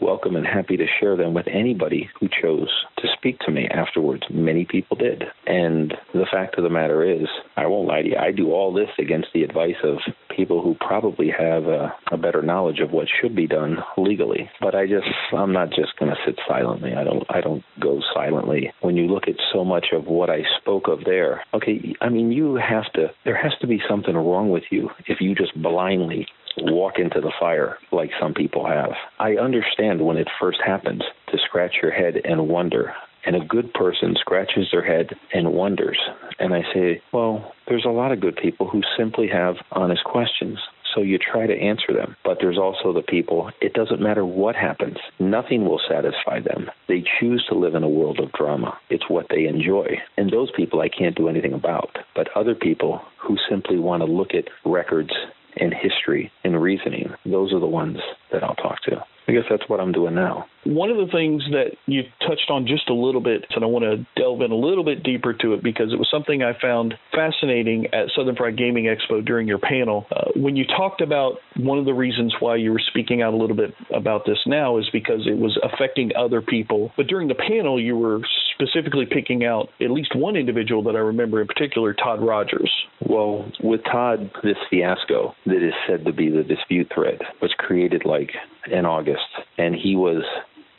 welcome 0.00 0.36
and 0.36 0.46
happy 0.46 0.76
to 0.76 0.86
share 1.00 1.16
them 1.16 1.34
with 1.34 1.46
anybody 1.48 2.08
who 2.18 2.28
chose 2.28 2.68
to 2.98 3.08
speak 3.16 3.38
to 3.40 3.50
me 3.50 3.68
afterwards. 3.68 4.22
Many 4.30 4.64
people 4.64 4.96
did. 4.96 5.24
And 5.46 5.94
the 6.12 6.26
fact 6.30 6.56
of 6.56 6.64
the 6.64 6.70
matter 6.70 7.02
is, 7.04 7.26
I 7.56 7.66
won't 7.66 7.88
lie 7.88 8.02
to 8.02 8.08
you, 8.08 8.16
I 8.16 8.32
do 8.32 8.52
all 8.52 8.72
this 8.72 8.88
against 8.98 9.28
the 9.34 9.42
advice 9.42 9.76
of 9.84 9.98
people 10.36 10.62
who 10.62 10.76
probably 10.80 11.28
have 11.30 11.64
a, 11.64 11.92
a 12.10 12.16
better 12.16 12.42
knowledge 12.42 12.80
of 12.80 12.90
what 12.90 13.08
should 13.20 13.36
be 13.36 13.46
done 13.46 13.78
legally. 13.96 14.48
But 14.60 14.74
I 14.74 14.86
just, 14.86 15.06
I'm 15.32 15.52
not 15.52 15.70
just 15.70 15.98
going 15.98 16.10
to 16.10 16.18
sit 16.26 16.38
silently. 16.48 16.94
I 16.94 17.04
don't, 17.04 17.24
I 17.28 17.40
don't 17.40 17.64
go 17.80 18.00
silently. 18.14 18.72
When 18.80 18.96
you 18.96 19.06
look 19.06 19.28
at 19.28 19.36
so 19.52 19.64
much 19.64 19.86
of 19.92 20.06
what 20.06 20.30
I 20.30 20.40
spoke 20.60 20.88
of 20.88 21.04
there, 21.04 21.42
okay, 21.54 21.94
I 22.00 22.08
mean, 22.08 22.32
you 22.32 22.56
have 22.56 22.90
to, 22.94 23.08
there 23.24 23.40
has 23.40 23.52
to 23.60 23.66
be 23.66 23.80
something 23.88 24.14
wrong 24.14 24.50
with 24.50 24.64
you 24.70 24.90
if 25.06 25.20
you 25.20 25.34
just 25.34 25.60
blindly 25.60 26.26
walk 26.58 26.98
into 26.98 27.20
the 27.20 27.32
fire 27.38 27.78
like 27.90 28.10
some 28.20 28.34
people 28.34 28.66
have. 28.66 28.92
I 29.18 29.36
understand 29.36 30.04
when 30.04 30.16
it 30.16 30.28
first 30.40 30.58
happens 30.64 31.02
to 31.30 31.38
scratch 31.38 31.76
your 31.82 31.92
head 31.92 32.20
and 32.24 32.48
wonder. 32.48 32.94
And 33.24 33.36
a 33.36 33.44
good 33.44 33.72
person 33.72 34.16
scratches 34.18 34.68
their 34.72 34.84
head 34.84 35.14
and 35.32 35.52
wonders. 35.52 35.98
And 36.38 36.52
I 36.52 36.62
say, 36.74 37.02
well, 37.12 37.52
there's 37.68 37.84
a 37.84 37.90
lot 37.90 38.10
of 38.10 38.20
good 38.20 38.36
people 38.36 38.68
who 38.68 38.82
simply 38.98 39.28
have 39.28 39.56
honest 39.70 40.02
questions. 40.04 40.58
So 40.94 41.00
you 41.00 41.18
try 41.18 41.46
to 41.46 41.54
answer 41.54 41.92
them. 41.94 42.16
But 42.24 42.38
there's 42.40 42.58
also 42.58 42.92
the 42.92 43.02
people, 43.02 43.50
it 43.60 43.72
doesn't 43.74 44.00
matter 44.00 44.26
what 44.26 44.56
happens, 44.56 44.98
nothing 45.18 45.64
will 45.64 45.80
satisfy 45.88 46.40
them. 46.40 46.70
They 46.88 47.04
choose 47.20 47.44
to 47.48 47.54
live 47.54 47.74
in 47.74 47.82
a 47.82 47.88
world 47.88 48.18
of 48.20 48.32
drama. 48.32 48.76
It's 48.90 49.08
what 49.08 49.26
they 49.30 49.46
enjoy. 49.46 49.86
And 50.16 50.30
those 50.30 50.50
people 50.54 50.80
I 50.80 50.88
can't 50.88 51.16
do 51.16 51.28
anything 51.28 51.54
about. 51.54 51.96
But 52.14 52.28
other 52.36 52.54
people 52.54 53.00
who 53.18 53.36
simply 53.48 53.78
want 53.78 54.02
to 54.02 54.12
look 54.12 54.34
at 54.34 54.48
records 54.64 55.12
and 55.56 55.74
history 55.74 56.32
and 56.44 56.60
reasoning, 56.60 57.12
those 57.26 57.52
are 57.52 57.60
the 57.60 57.66
ones 57.66 57.98
that 58.32 58.42
I'll 58.42 58.54
talk 58.54 58.82
to. 58.82 59.04
I 59.28 59.32
guess 59.32 59.44
that's 59.48 59.68
what 59.68 59.80
I'm 59.80 59.92
doing 59.92 60.14
now. 60.14 60.46
One 60.64 60.90
of 60.90 60.96
the 60.96 61.10
things 61.10 61.42
that 61.50 61.76
you 61.86 62.02
touched 62.20 62.50
on 62.50 62.66
just 62.66 62.88
a 62.88 62.94
little 62.94 63.20
bit, 63.20 63.44
and 63.54 63.64
I 63.64 63.66
want 63.66 63.84
to 63.84 64.06
delve 64.20 64.42
in 64.42 64.50
a 64.50 64.56
little 64.56 64.84
bit 64.84 65.02
deeper 65.02 65.32
to 65.32 65.54
it 65.54 65.62
because 65.62 65.92
it 65.92 65.98
was 65.98 66.08
something 66.10 66.42
I 66.42 66.52
found 66.60 66.94
fascinating 67.12 67.86
at 67.92 68.10
Southern 68.14 68.36
Fried 68.36 68.56
Gaming 68.56 68.84
Expo 68.84 69.24
during 69.24 69.48
your 69.48 69.58
panel. 69.58 70.06
Uh, 70.10 70.30
when 70.36 70.56
you 70.56 70.64
talked 70.64 71.00
about 71.00 71.38
one 71.56 71.78
of 71.78 71.84
the 71.84 71.94
reasons 71.94 72.34
why 72.38 72.56
you 72.56 72.72
were 72.72 72.82
speaking 72.90 73.22
out 73.22 73.34
a 73.34 73.36
little 73.36 73.56
bit 73.56 73.74
about 73.94 74.24
this 74.24 74.38
now 74.46 74.78
is 74.78 74.88
because 74.92 75.26
it 75.26 75.36
was 75.36 75.58
affecting 75.62 76.12
other 76.16 76.40
people. 76.40 76.92
But 76.96 77.06
during 77.06 77.28
the 77.28 77.34
panel, 77.34 77.80
you 77.80 77.96
were 77.96 78.20
specifically 78.54 79.06
picking 79.06 79.44
out 79.44 79.68
at 79.80 79.90
least 79.90 80.14
one 80.14 80.36
individual 80.36 80.82
that 80.84 80.96
I 80.96 81.00
remember 81.00 81.40
in 81.40 81.46
particular, 81.46 81.92
Todd 81.92 82.22
Rogers. 82.22 82.70
Well, 83.00 83.50
with 83.62 83.82
Todd, 83.84 84.30
this 84.42 84.56
fiasco 84.70 85.34
that 85.46 85.66
is 85.66 85.74
said 85.88 86.04
to 86.04 86.12
be 86.12 86.30
the 86.30 86.44
dispute 86.44 86.90
thread 86.94 87.20
was 87.40 87.52
created 87.58 88.04
like 88.04 88.30
in 88.70 88.86
August, 88.86 89.28
and 89.58 89.74
he 89.74 89.96
was 89.96 90.22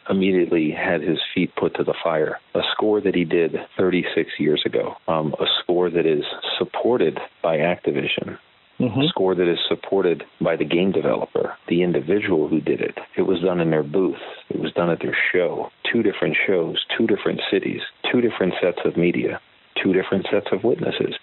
immediately 0.09 0.71
had 0.71 1.01
his 1.01 1.19
feet 1.33 1.55
put 1.55 1.75
to 1.75 1.83
the 1.83 1.93
fire. 2.03 2.39
A 2.55 2.61
score 2.73 3.01
that 3.01 3.15
he 3.15 3.23
did 3.23 3.55
36 3.77 4.31
years 4.37 4.61
ago, 4.65 4.95
um, 5.07 5.33
a 5.39 5.45
score 5.61 5.89
that 5.89 6.05
is 6.05 6.23
supported 6.57 7.19
by 7.41 7.57
Activision. 7.57 8.37
Mm-hmm. 8.79 9.01
A 9.01 9.07
score 9.07 9.35
that 9.35 9.49
is 9.49 9.59
supported 9.67 10.23
by 10.41 10.55
the 10.55 10.65
game 10.65 10.91
developer, 10.91 11.55
the 11.69 11.83
individual 11.83 12.47
who 12.47 12.59
did 12.59 12.81
it. 12.81 12.97
It 13.15 13.21
was 13.21 13.39
done 13.41 13.59
in 13.59 13.69
their 13.69 13.83
booth. 13.83 14.17
It 14.49 14.59
was 14.59 14.73
done 14.73 14.89
at 14.89 14.99
their 14.99 15.15
show. 15.31 15.69
Two 15.91 16.03
different 16.03 16.35
shows, 16.47 16.83
two 16.97 17.07
different 17.07 17.39
cities, 17.51 17.81
two 18.11 18.19
different 18.19 18.55
sets 18.61 18.79
of 18.83 18.97
media, 18.97 19.39
two 19.81 19.93
different 19.93 20.25
sets 20.31 20.47
of 20.51 20.63
witnesses 20.63 21.15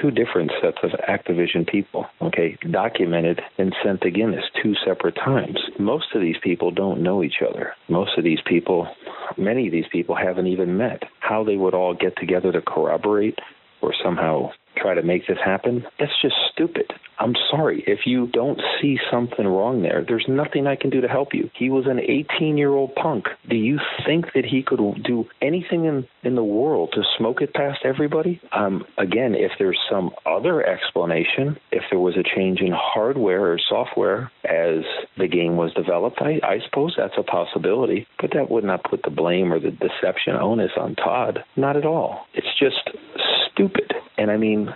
two 0.00 0.10
different 0.10 0.52
sets 0.62 0.78
of 0.82 0.90
Activision 1.08 1.66
people, 1.66 2.06
okay, 2.22 2.56
documented 2.70 3.40
and 3.58 3.74
sent 3.84 4.00
to 4.02 4.10
Guinness 4.10 4.44
two 4.62 4.74
separate 4.86 5.16
times. 5.16 5.58
Most 5.78 6.06
of 6.14 6.20
these 6.20 6.36
people 6.42 6.70
don't 6.70 7.02
know 7.02 7.22
each 7.22 7.42
other. 7.48 7.72
Most 7.88 8.16
of 8.18 8.24
these 8.24 8.40
people, 8.46 8.88
many 9.36 9.66
of 9.66 9.72
these 9.72 9.88
people 9.90 10.14
haven't 10.14 10.46
even 10.46 10.76
met. 10.76 11.02
How 11.20 11.44
they 11.44 11.56
would 11.56 11.74
all 11.74 11.94
get 11.94 12.16
together 12.16 12.52
to 12.52 12.60
corroborate 12.60 13.38
or 13.82 13.94
somehow 14.02 14.50
try 14.76 14.94
to 14.94 15.02
make 15.02 15.26
this 15.26 15.38
happen, 15.44 15.84
that's 15.98 16.20
just 16.20 16.34
stupid. 16.52 16.92
I'm 17.18 17.34
sorry. 17.50 17.84
If 17.86 18.00
you 18.06 18.26
don't 18.26 18.60
see 18.80 18.98
something 19.10 19.46
wrong 19.46 19.82
there, 19.82 20.04
there's 20.06 20.26
nothing 20.28 20.66
I 20.66 20.76
can 20.76 20.90
do 20.90 21.00
to 21.00 21.08
help 21.08 21.32
you. 21.32 21.50
He 21.56 21.70
was 21.70 21.86
an 21.86 22.00
18 22.00 22.56
year 22.56 22.70
old 22.70 22.94
punk. 22.94 23.26
Do 23.48 23.56
you 23.56 23.78
think 24.04 24.26
that 24.34 24.44
he 24.44 24.62
could 24.62 24.80
do 25.04 25.26
anything 25.40 25.84
in, 25.84 26.06
in 26.22 26.34
the 26.34 26.44
world 26.44 26.90
to 26.94 27.02
smoke 27.16 27.40
it 27.40 27.54
past 27.54 27.80
everybody? 27.84 28.40
Um, 28.52 28.84
again, 28.98 29.34
if 29.34 29.52
there's 29.58 29.78
some 29.90 30.10
other 30.26 30.64
explanation, 30.66 31.56
if 31.70 31.84
there 31.90 32.00
was 32.00 32.16
a 32.16 32.36
change 32.36 32.60
in 32.60 32.72
hardware 32.74 33.52
or 33.52 33.58
software 33.68 34.30
as 34.44 34.84
the 35.16 35.28
game 35.28 35.56
was 35.56 35.72
developed, 35.74 36.20
I, 36.20 36.40
I 36.42 36.58
suppose 36.64 36.94
that's 36.96 37.14
a 37.18 37.22
possibility. 37.22 38.06
But 38.20 38.32
that 38.34 38.50
would 38.50 38.64
not 38.64 38.84
put 38.84 39.02
the 39.02 39.10
blame 39.10 39.52
or 39.52 39.60
the 39.60 39.70
deception 39.70 40.34
onus 40.34 40.72
on 40.76 40.96
Todd. 40.96 41.44
Not 41.56 41.76
at 41.76 41.86
all. 41.86 42.26
It's 42.34 42.46
just 42.58 42.90
stupid. 43.54 43.94
And 44.16 44.30
I 44.30 44.36
mean, 44.36 44.68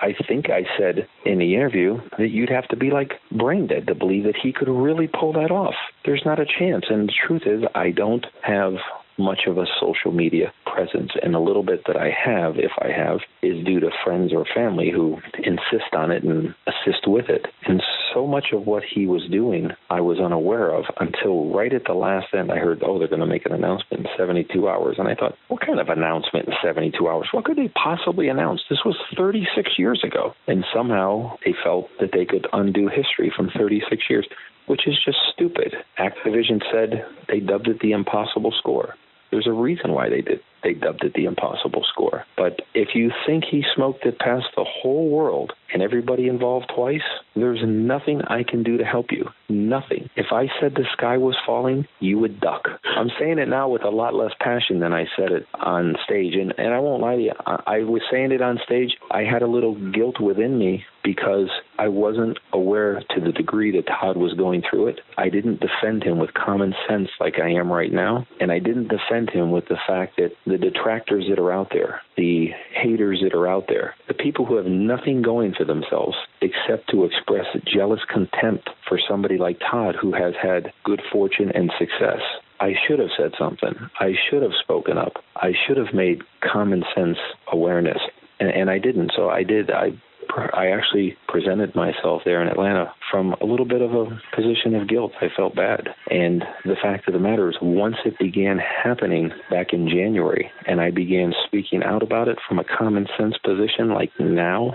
I 0.00 0.14
think 0.28 0.50
I 0.50 0.62
said 0.78 1.08
in 1.24 1.38
the 1.38 1.54
interview 1.54 1.98
that 2.18 2.30
you'd 2.30 2.50
have 2.50 2.68
to 2.68 2.76
be 2.76 2.90
like 2.90 3.14
brain 3.32 3.66
dead 3.66 3.86
to 3.88 3.94
believe 3.94 4.24
that 4.24 4.36
he 4.40 4.52
could 4.52 4.68
really 4.68 5.08
pull 5.08 5.32
that 5.32 5.50
off. 5.50 5.74
There's 6.04 6.22
not 6.24 6.38
a 6.38 6.46
chance. 6.46 6.84
And 6.88 7.08
the 7.08 7.12
truth 7.26 7.42
is, 7.46 7.62
I 7.74 7.90
don't 7.90 8.26
have 8.42 8.74
much 9.16 9.42
of 9.46 9.58
a 9.58 9.66
social 9.80 10.12
media 10.12 10.52
presence. 10.66 11.12
And 11.22 11.34
a 11.34 11.40
little 11.40 11.62
bit 11.62 11.82
that 11.86 11.96
I 11.96 12.10
have, 12.10 12.56
if 12.56 12.72
I 12.80 12.88
have, 12.88 13.20
is 13.42 13.64
due 13.64 13.80
to 13.80 13.90
friends 14.04 14.32
or 14.32 14.44
family 14.54 14.90
who 14.90 15.18
insist 15.38 15.94
on 15.94 16.10
it 16.10 16.24
and 16.24 16.54
assist 16.66 17.06
with 17.06 17.28
it. 17.28 17.46
And 17.66 17.82
so 18.14 18.26
much 18.26 18.46
of 18.52 18.66
what 18.66 18.82
he 18.82 19.06
was 19.06 19.22
doing, 19.30 19.70
I 19.90 20.00
was 20.00 20.18
unaware 20.18 20.70
of 20.70 20.84
until 21.00 21.52
right 21.52 21.72
at 21.72 21.84
the 21.86 21.94
last 21.94 22.28
end. 22.32 22.50
I 22.50 22.56
heard, 22.56 22.82
oh, 22.84 22.98
they're 22.98 23.08
going 23.08 23.20
to 23.20 23.26
make 23.26 23.44
an 23.44 23.52
announcement 23.52 24.06
in 24.06 24.10
72 24.16 24.68
hours. 24.68 24.96
And 24.98 25.08
I 25.08 25.14
thought, 25.14 25.34
what 25.48 25.60
kind 25.60 25.80
of 25.80 25.88
announcement 25.88 26.48
in 26.48 26.54
72 26.62 27.06
hours? 27.06 27.28
What 27.32 27.44
could 27.44 27.56
they 27.56 27.68
possibly 27.68 28.28
announce? 28.28 28.62
This 28.70 28.80
was 28.84 28.96
36 29.16 29.72
years 29.78 30.02
ago. 30.04 30.32
And 30.46 30.64
somehow 30.72 31.36
they 31.44 31.54
felt 31.62 31.88
that 32.00 32.10
they 32.12 32.24
could 32.24 32.46
undo 32.52 32.88
history 32.88 33.32
from 33.34 33.50
36 33.56 34.02
years 34.08 34.26
which 34.66 34.86
is 34.86 34.98
just 35.04 35.18
stupid. 35.30 35.74
Activision 35.98 36.62
said 36.72 37.04
they 37.28 37.38
dubbed 37.38 37.68
it 37.68 37.80
the 37.80 37.92
impossible 37.92 38.50
score. 38.58 38.94
There's 39.30 39.46
a 39.46 39.52
reason 39.52 39.92
why 39.92 40.08
they 40.08 40.20
did 40.20 40.40
they 40.62 40.72
dubbed 40.72 41.04
it 41.04 41.12
the 41.14 41.26
impossible 41.26 41.84
score. 41.92 42.24
But 42.36 42.62
if 42.74 42.94
you 42.94 43.12
think 43.26 43.44
he 43.44 43.62
smoked 43.76 44.06
it 44.06 44.18
past 44.18 44.46
the 44.56 44.64
whole 44.64 45.10
world 45.10 45.52
and 45.74 45.82
everybody 45.82 46.28
involved 46.28 46.72
twice, 46.74 47.02
there's 47.34 47.60
nothing 47.66 48.22
I 48.22 48.44
can 48.44 48.62
do 48.62 48.78
to 48.78 48.84
help 48.84 49.06
you. 49.10 49.28
Nothing. 49.48 50.08
If 50.16 50.26
I 50.32 50.46
said 50.60 50.74
the 50.74 50.86
sky 50.92 51.18
was 51.18 51.36
falling, 51.44 51.86
you 52.00 52.18
would 52.20 52.40
duck. 52.40 52.62
I'm 52.96 53.10
saying 53.18 53.38
it 53.38 53.48
now 53.48 53.68
with 53.68 53.82
a 53.82 53.90
lot 53.90 54.14
less 54.14 54.30
passion 54.40 54.78
than 54.78 54.92
I 54.92 55.06
said 55.16 55.32
it 55.32 55.46
on 55.54 55.96
stage. 56.04 56.34
And, 56.34 56.54
and 56.56 56.72
I 56.72 56.78
won't 56.78 57.02
lie 57.02 57.16
to 57.16 57.22
you, 57.22 57.32
I, 57.44 57.62
I 57.66 57.78
was 57.80 58.02
saying 58.10 58.32
it 58.32 58.40
on 58.40 58.60
stage. 58.64 58.92
I 59.10 59.22
had 59.22 59.42
a 59.42 59.48
little 59.48 59.74
guilt 59.90 60.20
within 60.20 60.58
me 60.58 60.84
because 61.02 61.50
I 61.78 61.88
wasn't 61.88 62.38
aware 62.52 63.02
to 63.14 63.20
the 63.20 63.32
degree 63.32 63.70
that 63.72 63.86
Todd 63.86 64.16
was 64.16 64.32
going 64.34 64.62
through 64.68 64.88
it. 64.88 65.00
I 65.18 65.28
didn't 65.28 65.60
defend 65.60 66.02
him 66.02 66.18
with 66.18 66.32
common 66.34 66.74
sense 66.88 67.10
like 67.20 67.34
I 67.42 67.50
am 67.50 67.70
right 67.70 67.92
now. 67.92 68.26
And 68.40 68.50
I 68.50 68.58
didn't 68.58 68.88
defend 68.88 69.30
him 69.30 69.50
with 69.50 69.66
the 69.68 69.76
fact 69.86 70.16
that 70.16 70.30
the 70.46 70.56
detractors 70.56 71.26
that 71.28 71.38
are 71.38 71.52
out 71.52 71.68
there, 71.72 72.00
the 72.16 72.48
haters 72.74 73.20
that 73.22 73.34
are 73.34 73.48
out 73.48 73.66
there, 73.68 73.94
the 74.08 74.14
people 74.14 74.44
who 74.44 74.56
have 74.56 74.66
nothing 74.66 75.22
going 75.22 75.54
for 75.54 75.64
themselves 75.64 76.16
except 76.40 76.90
to 76.90 77.04
express 77.04 77.46
jealous 77.64 78.00
contempt 78.12 78.68
for 78.88 78.98
somebody 79.08 79.38
like 79.38 79.58
Todd 79.60 79.94
who 80.00 80.12
has 80.12 80.34
had 80.42 80.72
good 80.84 81.00
fortune 81.12 81.50
and 81.54 81.72
success. 81.78 82.20
I 82.60 82.74
should 82.86 82.98
have 82.98 83.10
said 83.16 83.32
something. 83.38 83.74
I 84.00 84.14
should 84.28 84.42
have 84.42 84.52
spoken 84.62 84.98
up. 84.98 85.14
I 85.36 85.52
should 85.66 85.76
have 85.76 85.92
made 85.94 86.22
common 86.40 86.84
sense 86.94 87.18
awareness. 87.52 87.98
And, 88.40 88.50
and 88.50 88.70
I 88.70 88.78
didn't. 88.78 89.12
So 89.14 89.28
I 89.28 89.42
did. 89.42 89.70
I 89.70 89.90
I 90.36 90.68
actually 90.68 91.16
presented 91.28 91.74
myself 91.74 92.22
there 92.24 92.42
in 92.42 92.48
Atlanta 92.48 92.92
from 93.10 93.34
a 93.40 93.44
little 93.44 93.66
bit 93.66 93.80
of 93.80 93.92
a 93.92 94.20
position 94.34 94.74
of 94.74 94.88
guilt. 94.88 95.12
I 95.20 95.28
felt 95.34 95.54
bad. 95.54 95.88
And 96.10 96.44
the 96.64 96.76
fact 96.80 97.06
of 97.08 97.14
the 97.14 97.20
matter 97.20 97.48
is, 97.48 97.56
once 97.62 97.96
it 98.04 98.18
began 98.18 98.58
happening 98.58 99.30
back 99.50 99.72
in 99.72 99.88
January 99.88 100.50
and 100.66 100.80
I 100.80 100.90
began 100.90 101.32
speaking 101.46 101.82
out 101.82 102.02
about 102.02 102.28
it 102.28 102.38
from 102.48 102.58
a 102.58 102.64
common 102.64 103.06
sense 103.18 103.36
position 103.44 103.92
like 103.94 104.10
now, 104.18 104.74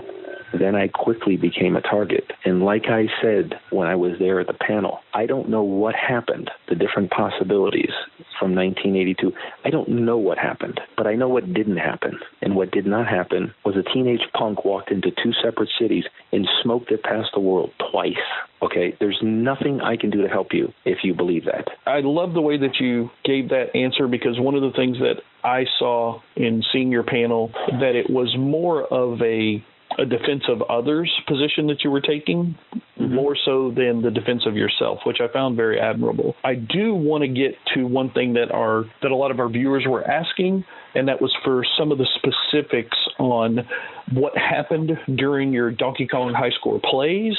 then 0.58 0.74
I 0.74 0.88
quickly 0.88 1.36
became 1.36 1.76
a 1.76 1.80
target. 1.80 2.30
And 2.44 2.62
like 2.62 2.86
I 2.86 3.06
said 3.22 3.54
when 3.70 3.88
I 3.88 3.94
was 3.94 4.12
there 4.18 4.40
at 4.40 4.46
the 4.46 4.54
panel, 4.54 5.00
I 5.14 5.26
don't 5.26 5.48
know 5.48 5.62
what 5.62 5.94
happened, 5.94 6.50
the 6.68 6.74
different 6.74 7.10
possibilities 7.10 7.92
from 8.38 8.54
1982. 8.54 9.32
I 9.64 9.70
don't 9.70 9.88
know 9.88 10.16
what 10.16 10.38
happened, 10.38 10.80
but 10.96 11.06
I 11.06 11.14
know 11.14 11.28
what 11.28 11.52
didn't 11.52 11.76
happen. 11.76 12.18
And 12.40 12.56
what 12.56 12.70
did 12.70 12.86
not 12.86 13.06
happen 13.06 13.54
was 13.64 13.76
a 13.76 13.82
teenage 13.92 14.22
punk 14.36 14.64
walked 14.64 14.90
into 14.90 15.10
two 15.10 15.32
separate 15.42 15.70
cities 15.78 16.04
and 16.32 16.48
smoked 16.62 16.90
it 16.90 17.02
past 17.02 17.28
the 17.34 17.40
world 17.40 17.70
twice. 17.90 18.14
Okay, 18.62 18.94
there's 19.00 19.18
nothing 19.22 19.80
I 19.80 19.96
can 19.96 20.10
do 20.10 20.22
to 20.22 20.28
help 20.28 20.48
you 20.52 20.72
if 20.84 20.98
you 21.02 21.14
believe 21.14 21.44
that. 21.46 21.68
I 21.86 22.00
love 22.00 22.34
the 22.34 22.42
way 22.42 22.58
that 22.58 22.76
you 22.78 23.10
gave 23.24 23.48
that 23.50 23.74
answer 23.74 24.06
because 24.06 24.38
one 24.38 24.54
of 24.54 24.62
the 24.62 24.72
things 24.76 24.98
that 24.98 25.22
I 25.42 25.64
saw 25.78 26.20
in 26.36 26.62
seeing 26.72 26.92
your 26.92 27.02
panel 27.02 27.52
that 27.80 27.94
it 27.94 28.10
was 28.10 28.34
more 28.38 28.82
of 28.84 29.20
a 29.22 29.64
a 29.98 30.04
defense 30.04 30.44
of 30.48 30.62
others 30.62 31.10
position 31.26 31.66
that 31.66 31.82
you 31.82 31.90
were 31.90 32.00
taking 32.00 32.56
mm-hmm. 32.98 33.14
more 33.14 33.36
so 33.44 33.70
than 33.70 34.02
the 34.02 34.10
defense 34.10 34.42
of 34.46 34.56
yourself, 34.56 34.98
which 35.04 35.18
I 35.20 35.32
found 35.32 35.56
very 35.56 35.80
admirable. 35.80 36.36
I 36.44 36.54
do 36.54 36.94
want 36.94 37.22
to 37.22 37.28
get 37.28 37.56
to 37.74 37.84
one 37.84 38.10
thing 38.10 38.34
that 38.34 38.50
our 38.52 38.84
that 39.02 39.10
a 39.10 39.16
lot 39.16 39.30
of 39.30 39.40
our 39.40 39.48
viewers 39.48 39.84
were 39.86 40.08
asking, 40.08 40.64
and 40.94 41.08
that 41.08 41.20
was 41.20 41.34
for 41.44 41.64
some 41.78 41.92
of 41.92 41.98
the 41.98 42.06
specifics 42.16 42.96
on 43.18 43.66
what 44.12 44.36
happened 44.36 44.90
during 45.14 45.52
your 45.52 45.70
Donkey 45.70 46.06
Kong 46.06 46.34
High 46.34 46.50
Score 46.58 46.80
plays 46.82 47.34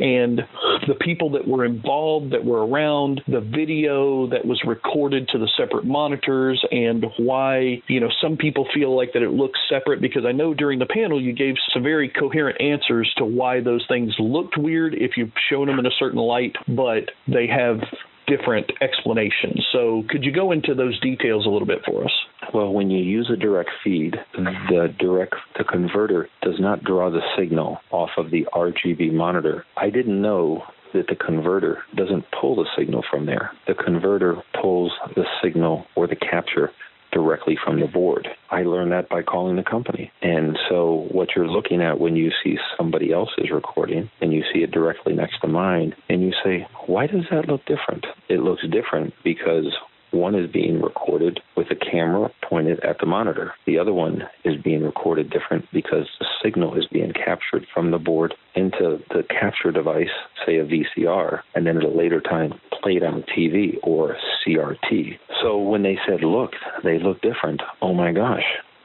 and 0.00 0.40
the 0.86 0.94
people 1.00 1.30
that 1.30 1.46
were 1.46 1.64
involved 1.64 2.32
that 2.32 2.44
were 2.44 2.66
around, 2.66 3.20
the 3.28 3.40
video 3.40 4.26
that 4.28 4.44
was 4.44 4.60
recorded 4.66 5.28
to 5.28 5.38
the 5.38 5.48
separate 5.56 5.84
monitors, 5.84 6.64
and 6.70 7.06
why, 7.18 7.82
you 7.86 8.00
know, 8.00 8.08
some 8.20 8.36
people 8.36 8.66
feel 8.74 8.96
like 8.96 9.12
that 9.12 9.22
it 9.22 9.30
looks 9.30 9.58
separate 9.68 10.00
because 10.00 10.24
I 10.26 10.32
know 10.32 10.54
during 10.54 10.78
the 10.78 10.86
panel 10.86 11.20
you 11.20 11.32
gave 11.32 11.54
some 11.72 11.82
very 11.88 12.10
coherent 12.10 12.60
answers 12.60 13.10
to 13.16 13.24
why 13.24 13.62
those 13.62 13.82
things 13.88 14.14
looked 14.18 14.58
weird 14.58 14.92
if 14.94 15.12
you've 15.16 15.32
shown 15.48 15.68
them 15.68 15.78
in 15.78 15.86
a 15.86 15.98
certain 15.98 16.20
light, 16.20 16.54
but 16.68 17.04
they 17.26 17.46
have 17.46 17.80
different 18.26 18.70
explanations. 18.82 19.66
So, 19.72 20.04
could 20.10 20.22
you 20.22 20.30
go 20.30 20.52
into 20.52 20.74
those 20.74 21.00
details 21.00 21.46
a 21.46 21.48
little 21.48 21.66
bit 21.66 21.78
for 21.86 22.04
us? 22.04 22.12
Well, 22.52 22.74
when 22.74 22.90
you 22.90 23.02
use 23.02 23.30
a 23.32 23.36
direct 23.36 23.70
feed, 23.82 24.16
the 24.34 24.94
direct 24.98 25.34
the 25.56 25.64
converter 25.64 26.28
does 26.42 26.60
not 26.60 26.84
draw 26.84 27.10
the 27.10 27.22
signal 27.38 27.78
off 27.90 28.10
of 28.18 28.30
the 28.30 28.46
RGB 28.52 29.14
monitor. 29.14 29.64
I 29.78 29.88
didn't 29.88 30.20
know 30.20 30.64
that 30.92 31.06
the 31.06 31.16
converter 31.16 31.78
doesn't 31.96 32.24
pull 32.38 32.56
the 32.56 32.66
signal 32.76 33.02
from 33.10 33.24
there. 33.24 33.52
The 33.66 33.74
converter 33.74 34.36
pulls 34.60 34.92
the 35.14 35.24
signal 35.42 35.86
or 35.96 36.06
the 36.06 36.16
capture 36.16 36.70
directly 37.12 37.56
from 37.62 37.80
the 37.80 37.86
board. 37.86 38.28
I 38.50 38.62
learned 38.62 38.92
that 38.92 39.08
by 39.08 39.22
calling 39.22 39.56
the 39.56 39.62
company. 39.62 40.10
And 40.22 40.58
so 40.68 41.08
what 41.10 41.28
you're 41.34 41.48
looking 41.48 41.82
at 41.82 42.00
when 42.00 42.16
you 42.16 42.30
see 42.42 42.56
somebody 42.76 43.12
else's 43.12 43.50
recording 43.52 44.10
and 44.20 44.32
you 44.32 44.42
see 44.52 44.60
it 44.60 44.70
directly 44.70 45.14
next 45.14 45.40
to 45.40 45.48
mine 45.48 45.94
and 46.08 46.22
you 46.22 46.32
say, 46.44 46.66
why 46.86 47.06
does 47.06 47.24
that 47.30 47.48
look 47.48 47.64
different? 47.66 48.06
It 48.28 48.40
looks 48.40 48.62
different 48.70 49.14
because 49.24 49.74
one 50.10 50.34
is 50.34 50.50
being 50.50 50.80
recorded 50.80 51.40
with 51.56 51.68
a 51.70 51.76
camera 51.76 52.30
pointed 52.48 52.80
at 52.84 52.98
the 53.00 53.06
monitor. 53.06 53.52
The 53.66 53.78
other 53.78 53.92
one 53.92 54.22
is 54.44 54.60
being 54.62 54.82
recorded 54.82 55.30
different 55.30 55.66
because 55.72 56.08
the 56.18 56.26
signal 56.42 56.76
is 56.76 56.86
being 56.86 57.12
captured 57.12 57.66
from 57.72 57.90
the 57.90 57.98
board 57.98 58.34
into 58.54 58.98
the 59.10 59.22
capture 59.28 59.72
device, 59.72 60.08
say 60.46 60.56
a 60.56 60.64
VCR, 60.64 61.40
and 61.54 61.66
then 61.66 61.76
at 61.76 61.84
a 61.84 61.88
later 61.88 62.20
time 62.20 62.54
played 62.82 63.02
on 63.02 63.24
TV 63.36 63.78
or 63.82 64.16
CRT. 64.46 65.18
So 65.42 65.58
when 65.58 65.82
they 65.82 65.98
said, 66.06 66.22
look, 66.22 66.52
they 66.84 66.98
look 66.98 67.20
different, 67.20 67.62
oh 67.82 67.94
my 67.94 68.12
gosh, 68.12 68.44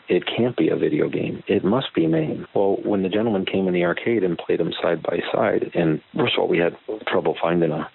it 0.09 0.23
can't 0.25 0.57
be 0.57 0.69
a 0.69 0.75
video 0.75 1.09
game. 1.09 1.43
It 1.47 1.63
must 1.63 1.93
be 1.95 2.07
MAME. 2.07 2.47
Well, 2.53 2.77
when 2.83 3.03
the 3.03 3.09
gentleman 3.09 3.45
came 3.45 3.67
in 3.67 3.73
the 3.73 3.85
arcade 3.85 4.23
and 4.23 4.37
played 4.37 4.59
them 4.59 4.73
side 4.81 5.01
by 5.01 5.19
side, 5.33 5.71
and 5.73 6.01
first 6.15 6.33
of 6.35 6.41
all, 6.41 6.47
we 6.47 6.59
had 6.59 6.75
trouble 7.07 7.35
finding 7.41 7.71
a 7.71 7.89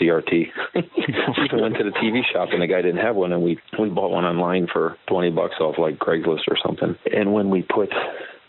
CRT. 0.00 0.46
we 0.74 1.60
went 1.60 1.76
to 1.76 1.84
the 1.84 1.96
TV 2.02 2.20
shop 2.32 2.48
and 2.52 2.62
the 2.62 2.66
guy 2.66 2.82
didn't 2.82 3.04
have 3.04 3.16
one, 3.16 3.32
and 3.32 3.42
we 3.42 3.58
we 3.78 3.88
bought 3.88 4.10
one 4.10 4.24
online 4.24 4.66
for 4.72 4.96
twenty 5.06 5.30
bucks 5.30 5.56
off 5.60 5.76
like 5.78 5.98
Craigslist 5.98 6.48
or 6.48 6.56
something. 6.64 6.96
And 7.12 7.32
when 7.32 7.50
we 7.50 7.62
put 7.62 7.90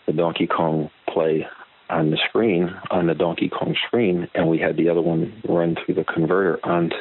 the 0.06 0.12
Donkey 0.12 0.46
Kong 0.46 0.90
play 1.12 1.46
on 1.90 2.10
the 2.10 2.18
screen 2.28 2.70
on 2.90 3.06
the 3.06 3.14
Donkey 3.14 3.48
Kong 3.48 3.76
screen, 3.86 4.28
and 4.34 4.48
we 4.48 4.58
had 4.58 4.76
the 4.76 4.88
other 4.88 5.02
one 5.02 5.42
run 5.48 5.76
through 5.84 5.96
the 5.96 6.04
converter 6.04 6.58
onto 6.64 6.96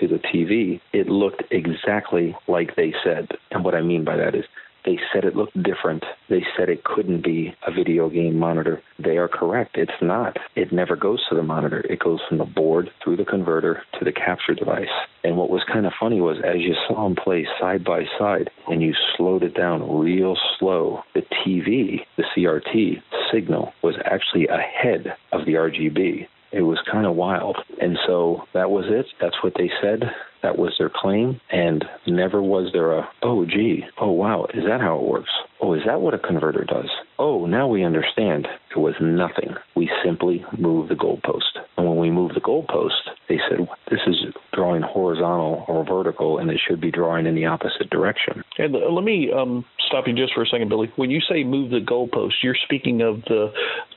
to 0.00 0.08
the 0.08 0.18
TV, 0.18 0.80
it 0.92 1.08
looked 1.08 1.42
exactly 1.50 2.36
like 2.48 2.76
they 2.76 2.92
said. 3.02 3.28
And 3.50 3.64
what 3.64 3.74
I 3.74 3.80
mean 3.80 4.04
by 4.04 4.16
that 4.16 4.34
is 4.34 4.44
they 4.86 4.98
said 5.12 5.24
it 5.24 5.36
looked 5.36 5.60
different. 5.62 6.04
They 6.30 6.44
said 6.56 6.68
it 6.68 6.84
couldn't 6.84 7.24
be 7.24 7.54
a 7.66 7.72
video 7.72 8.08
game 8.08 8.38
monitor. 8.38 8.80
They 8.98 9.18
are 9.18 9.28
correct. 9.28 9.76
It's 9.76 10.00
not. 10.00 10.36
It 10.54 10.72
never 10.72 10.96
goes 10.96 11.20
to 11.28 11.34
the 11.34 11.42
monitor. 11.42 11.80
It 11.90 11.98
goes 11.98 12.20
from 12.28 12.38
the 12.38 12.44
board 12.44 12.90
through 13.02 13.16
the 13.16 13.24
converter 13.24 13.82
to 13.98 14.04
the 14.04 14.12
capture 14.12 14.54
device. 14.54 14.86
And 15.24 15.36
what 15.36 15.50
was 15.50 15.64
kind 15.70 15.86
of 15.86 15.92
funny 15.98 16.20
was 16.20 16.38
as 16.44 16.60
you 16.60 16.74
saw 16.86 17.04
them 17.04 17.16
play 17.16 17.46
side 17.60 17.84
by 17.84 18.04
side 18.16 18.48
and 18.68 18.80
you 18.80 18.94
slowed 19.16 19.42
it 19.42 19.54
down 19.54 19.98
real 19.98 20.36
slow, 20.58 21.02
the 21.14 21.22
TV, 21.22 22.00
the 22.16 22.24
CRT 22.36 23.02
signal 23.32 23.72
was 23.82 23.96
actually 24.04 24.46
ahead 24.46 25.16
of 25.32 25.44
the 25.46 25.54
RGB. 25.54 26.28
It 26.56 26.62
was 26.62 26.78
kind 26.90 27.04
of 27.04 27.16
wild. 27.16 27.58
And 27.82 27.98
so 28.06 28.44
that 28.54 28.70
was 28.70 28.86
it. 28.88 29.04
That's 29.20 29.36
what 29.42 29.52
they 29.58 29.70
said. 29.82 30.04
That 30.42 30.56
was 30.56 30.74
their 30.78 30.90
claim, 30.94 31.40
and 31.50 31.84
never 32.06 32.40
was 32.40 32.70
there 32.72 32.92
a, 32.92 33.08
oh, 33.22 33.44
gee, 33.44 33.84
oh, 34.00 34.12
wow, 34.12 34.46
is 34.54 34.64
that 34.68 34.80
how 34.80 34.98
it 34.98 35.04
works? 35.04 35.30
Oh, 35.60 35.74
is 35.74 35.82
that 35.86 36.00
what 36.00 36.14
a 36.14 36.18
converter 36.18 36.64
does? 36.64 36.88
Oh, 37.18 37.46
now 37.46 37.66
we 37.66 37.82
understand. 37.82 38.46
It 38.70 38.78
was 38.78 38.94
nothing. 39.00 39.56
We 39.74 39.90
simply 40.04 40.44
moved 40.56 40.90
the 40.90 40.94
goalpost. 40.94 41.58
And 41.76 41.88
when 41.88 41.98
we 41.98 42.10
moved 42.10 42.36
the 42.36 42.40
goalpost, 42.40 43.10
they 43.28 43.38
said, 43.50 43.66
this 43.90 44.00
is 44.06 44.25
drawing 44.56 44.82
horizontal 44.82 45.64
or 45.68 45.84
vertical, 45.84 46.38
and 46.38 46.50
it 46.50 46.58
should 46.66 46.80
be 46.80 46.90
drawing 46.90 47.26
in 47.26 47.34
the 47.34 47.46
opposite 47.46 47.90
direction. 47.90 48.42
And 48.58 48.72
let 48.72 49.04
me 49.04 49.30
um, 49.30 49.64
stop 49.86 50.08
you 50.08 50.14
just 50.14 50.34
for 50.34 50.42
a 50.42 50.46
second, 50.46 50.68
Billy. 50.68 50.90
When 50.96 51.10
you 51.10 51.20
say 51.20 51.44
move 51.44 51.70
the 51.70 51.78
goalpost, 51.78 52.32
you're 52.42 52.56
speaking 52.64 53.02
of 53.02 53.22
the 53.22 53.52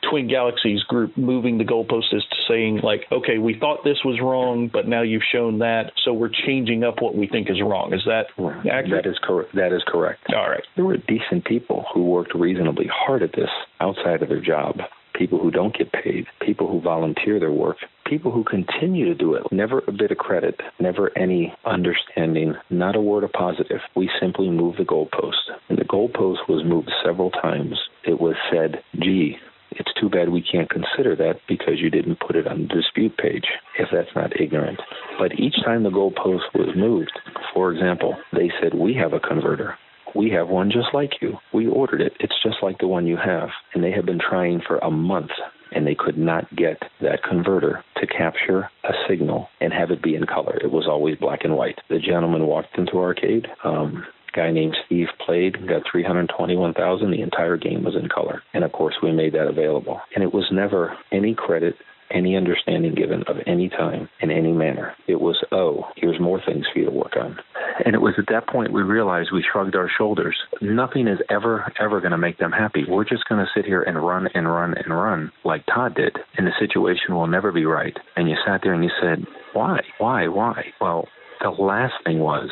Twin 0.09 0.27
Galaxies 0.27 0.83
group 0.83 1.17
moving 1.17 1.57
the 1.57 1.63
goalpost 1.63 2.13
as 2.13 2.23
to 2.23 2.35
saying, 2.47 2.81
like, 2.83 3.05
okay, 3.11 3.37
we 3.37 3.57
thought 3.57 3.83
this 3.83 3.97
was 4.03 4.19
wrong, 4.21 4.69
but 4.71 4.87
now 4.87 5.01
you've 5.01 5.23
shown 5.31 5.59
that, 5.59 5.91
so 6.03 6.13
we're 6.13 6.29
changing 6.45 6.83
up 6.83 7.01
what 7.01 7.15
we 7.15 7.27
think 7.27 7.49
is 7.49 7.61
wrong. 7.61 7.93
Is 7.93 8.01
that 8.05 8.27
accurate? 8.69 9.03
That 9.03 9.09
is 9.09 9.17
correct. 9.23 9.55
That 9.55 9.73
is 9.73 9.83
correct. 9.87 10.21
All 10.35 10.49
right. 10.49 10.63
There 10.75 10.85
were 10.85 10.97
decent 10.97 11.45
people 11.45 11.85
who 11.93 12.05
worked 12.05 12.35
reasonably 12.35 12.89
hard 12.91 13.23
at 13.23 13.31
this 13.31 13.49
outside 13.79 14.21
of 14.21 14.29
their 14.29 14.41
job. 14.41 14.77
People 15.15 15.39
who 15.39 15.51
don't 15.51 15.77
get 15.77 15.91
paid, 15.91 16.27
people 16.41 16.71
who 16.71 16.79
volunteer 16.79 17.39
their 17.39 17.51
work, 17.51 17.77
people 18.09 18.31
who 18.31 18.43
continue 18.43 19.05
to 19.05 19.15
do 19.15 19.35
it. 19.35 19.43
Never 19.51 19.83
a 19.87 19.91
bit 19.91 20.11
of 20.11 20.17
credit, 20.17 20.59
never 20.79 21.15
any 21.17 21.53
understanding, 21.65 22.55
not 22.69 22.95
a 22.95 23.01
word 23.01 23.23
of 23.23 23.31
positive. 23.31 23.81
We 23.95 24.09
simply 24.19 24.49
moved 24.49 24.79
the 24.79 24.83
goalpost. 24.83 25.51
And 25.69 25.77
the 25.77 25.85
goalpost 25.85 26.49
was 26.49 26.63
moved 26.65 26.91
several 27.05 27.29
times. 27.29 27.79
It 28.05 28.19
was 28.19 28.35
said, 28.51 28.81
gee, 28.95 29.37
it's 29.71 29.93
too 30.01 30.09
bad 30.09 30.29
we 30.29 30.41
can't 30.41 30.69
consider 30.69 31.15
that 31.17 31.41
because 31.47 31.75
you 31.77 31.89
didn't 31.89 32.19
put 32.19 32.35
it 32.35 32.47
on 32.47 32.63
the 32.63 32.75
dispute 32.75 33.15
page, 33.17 33.45
if 33.77 33.89
that's 33.91 34.15
not 34.15 34.39
ignorant. 34.39 34.79
But 35.19 35.39
each 35.39 35.55
time 35.63 35.83
the 35.83 35.89
goalpost 35.89 36.53
was 36.55 36.75
moved, 36.75 37.17
for 37.53 37.71
example, 37.71 38.17
they 38.33 38.51
said, 38.61 38.73
We 38.73 38.95
have 38.95 39.13
a 39.13 39.19
converter. 39.19 39.77
We 40.15 40.31
have 40.31 40.47
one 40.47 40.71
just 40.71 40.87
like 40.91 41.21
you. 41.21 41.37
We 41.53 41.67
ordered 41.67 42.01
it. 42.01 42.13
It's 42.19 42.41
just 42.41 42.57
like 42.63 42.79
the 42.79 42.87
one 42.87 43.05
you 43.05 43.17
have. 43.17 43.49
And 43.75 43.83
they 43.83 43.91
have 43.91 44.07
been 44.07 44.19
trying 44.19 44.61
for 44.65 44.79
a 44.79 44.89
month 44.89 45.29
and 45.71 45.85
they 45.85 45.95
could 45.95 46.17
not 46.17 46.53
get 46.55 46.81
that 47.01 47.23
converter 47.23 47.83
to 47.97 48.07
capture 48.07 48.69
a 48.83 48.93
signal 49.07 49.49
and 49.61 49.73
have 49.73 49.91
it 49.91 50.01
be 50.01 50.15
in 50.15 50.25
color. 50.25 50.57
It 50.61 50.71
was 50.71 50.87
always 50.87 51.17
black 51.17 51.43
and 51.43 51.55
white. 51.55 51.79
The 51.89 51.99
gentleman 51.99 52.45
walked 52.45 52.77
into 52.77 52.97
arcade. 52.97 53.47
Um, 53.63 54.05
guy 54.33 54.51
named 54.51 54.77
Steve 54.85 55.07
played, 55.25 55.67
got 55.67 55.83
321,000. 55.91 57.11
The 57.11 57.21
entire 57.21 57.57
game 57.57 57.83
was 57.83 57.95
in 57.95 58.09
color. 58.09 58.41
And 58.53 58.63
of 58.63 58.71
course, 58.71 58.95
we 59.01 59.11
made 59.11 59.33
that 59.33 59.47
available. 59.47 60.01
And 60.15 60.23
it 60.23 60.33
was 60.33 60.47
never 60.51 60.97
any 61.11 61.33
credit 61.33 61.75
any 62.11 62.35
understanding 62.35 62.95
given 62.95 63.23
of 63.27 63.37
any 63.45 63.69
time 63.69 64.09
in 64.21 64.31
any 64.31 64.51
manner. 64.51 64.95
It 65.07 65.21
was, 65.21 65.37
oh, 65.51 65.85
here's 65.95 66.19
more 66.19 66.41
things 66.45 66.65
for 66.71 66.79
you 66.79 66.85
to 66.85 66.91
work 66.91 67.15
on. 67.19 67.37
And 67.85 67.95
it 67.95 68.01
was 68.01 68.15
at 68.17 68.27
that 68.29 68.47
point 68.47 68.73
we 68.73 68.81
realized 68.81 69.29
we 69.31 69.45
shrugged 69.51 69.75
our 69.75 69.89
shoulders. 69.97 70.37
Nothing 70.61 71.07
is 71.07 71.19
ever, 71.29 71.71
ever 71.79 71.99
going 72.01 72.11
to 72.11 72.17
make 72.17 72.37
them 72.37 72.51
happy. 72.51 72.83
We're 72.87 73.05
just 73.05 73.27
going 73.29 73.43
to 73.43 73.51
sit 73.55 73.65
here 73.65 73.81
and 73.81 74.03
run 74.03 74.27
and 74.33 74.47
run 74.51 74.75
and 74.77 74.93
run 74.93 75.31
like 75.45 75.65
Todd 75.65 75.95
did, 75.95 76.17
and 76.37 76.45
the 76.45 76.51
situation 76.59 77.15
will 77.15 77.27
never 77.27 77.51
be 77.51 77.65
right. 77.65 77.97
And 78.15 78.29
you 78.29 78.35
sat 78.45 78.61
there 78.63 78.73
and 78.73 78.83
you 78.83 78.91
said, 79.01 79.25
why? 79.53 79.79
Why? 79.97 80.27
Why? 80.27 80.65
Well, 80.81 81.07
the 81.41 81.49
last 81.49 81.93
thing 82.05 82.19
was 82.19 82.49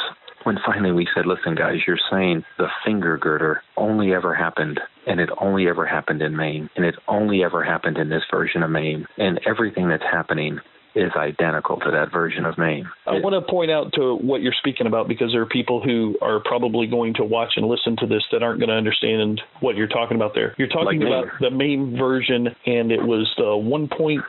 when 0.47 0.57
finally 0.65 0.93
we 0.93 1.05
said, 1.13 1.25
listen, 1.25 1.55
guys, 1.55 1.79
you're 1.85 1.99
saying 2.09 2.41
the 2.57 2.69
finger 2.85 3.17
girder 3.17 3.61
only 3.75 4.13
ever 4.13 4.33
happened, 4.33 4.79
and 5.05 5.19
it 5.19 5.29
only 5.41 5.67
ever 5.67 5.85
happened 5.85 6.21
in 6.21 6.37
MAME, 6.37 6.69
and 6.77 6.85
it 6.85 6.95
only 7.09 7.43
ever 7.43 7.65
happened 7.65 7.97
in 7.97 8.07
this 8.07 8.23
version 8.31 8.63
of 8.63 8.69
MAME, 8.69 9.05
and 9.17 9.41
everything 9.45 9.89
that's 9.89 10.05
happening 10.09 10.61
is 10.95 11.11
identical 11.17 11.77
to 11.77 11.91
that 11.91 12.13
version 12.13 12.45
of 12.45 12.57
MAME. 12.57 12.89
I 13.05 13.19
want 13.19 13.33
to 13.35 13.51
point 13.51 13.71
out 13.71 13.91
to 13.95 14.15
what 14.15 14.41
you're 14.41 14.55
speaking 14.57 14.87
about 14.87 15.09
because 15.09 15.33
there 15.33 15.41
are 15.41 15.45
people 15.45 15.81
who 15.83 16.17
are 16.21 16.39
probably 16.39 16.87
going 16.87 17.13
to 17.15 17.25
watch 17.25 17.53
and 17.57 17.67
listen 17.67 17.97
to 17.97 18.07
this 18.07 18.23
that 18.31 18.41
aren't 18.41 18.59
going 18.59 18.69
to 18.69 18.75
understand 18.75 19.41
what 19.59 19.75
you're 19.75 19.87
talking 19.87 20.15
about 20.15 20.33
there. 20.33 20.55
You're 20.57 20.69
talking 20.69 21.01
like 21.01 21.07
about 21.07 21.25
the 21.41 21.51
MAME 21.51 21.97
version, 21.97 22.47
and 22.65 22.93
it 22.93 23.01
was 23.01 23.29
the 23.35 23.43
1.6 23.43 24.21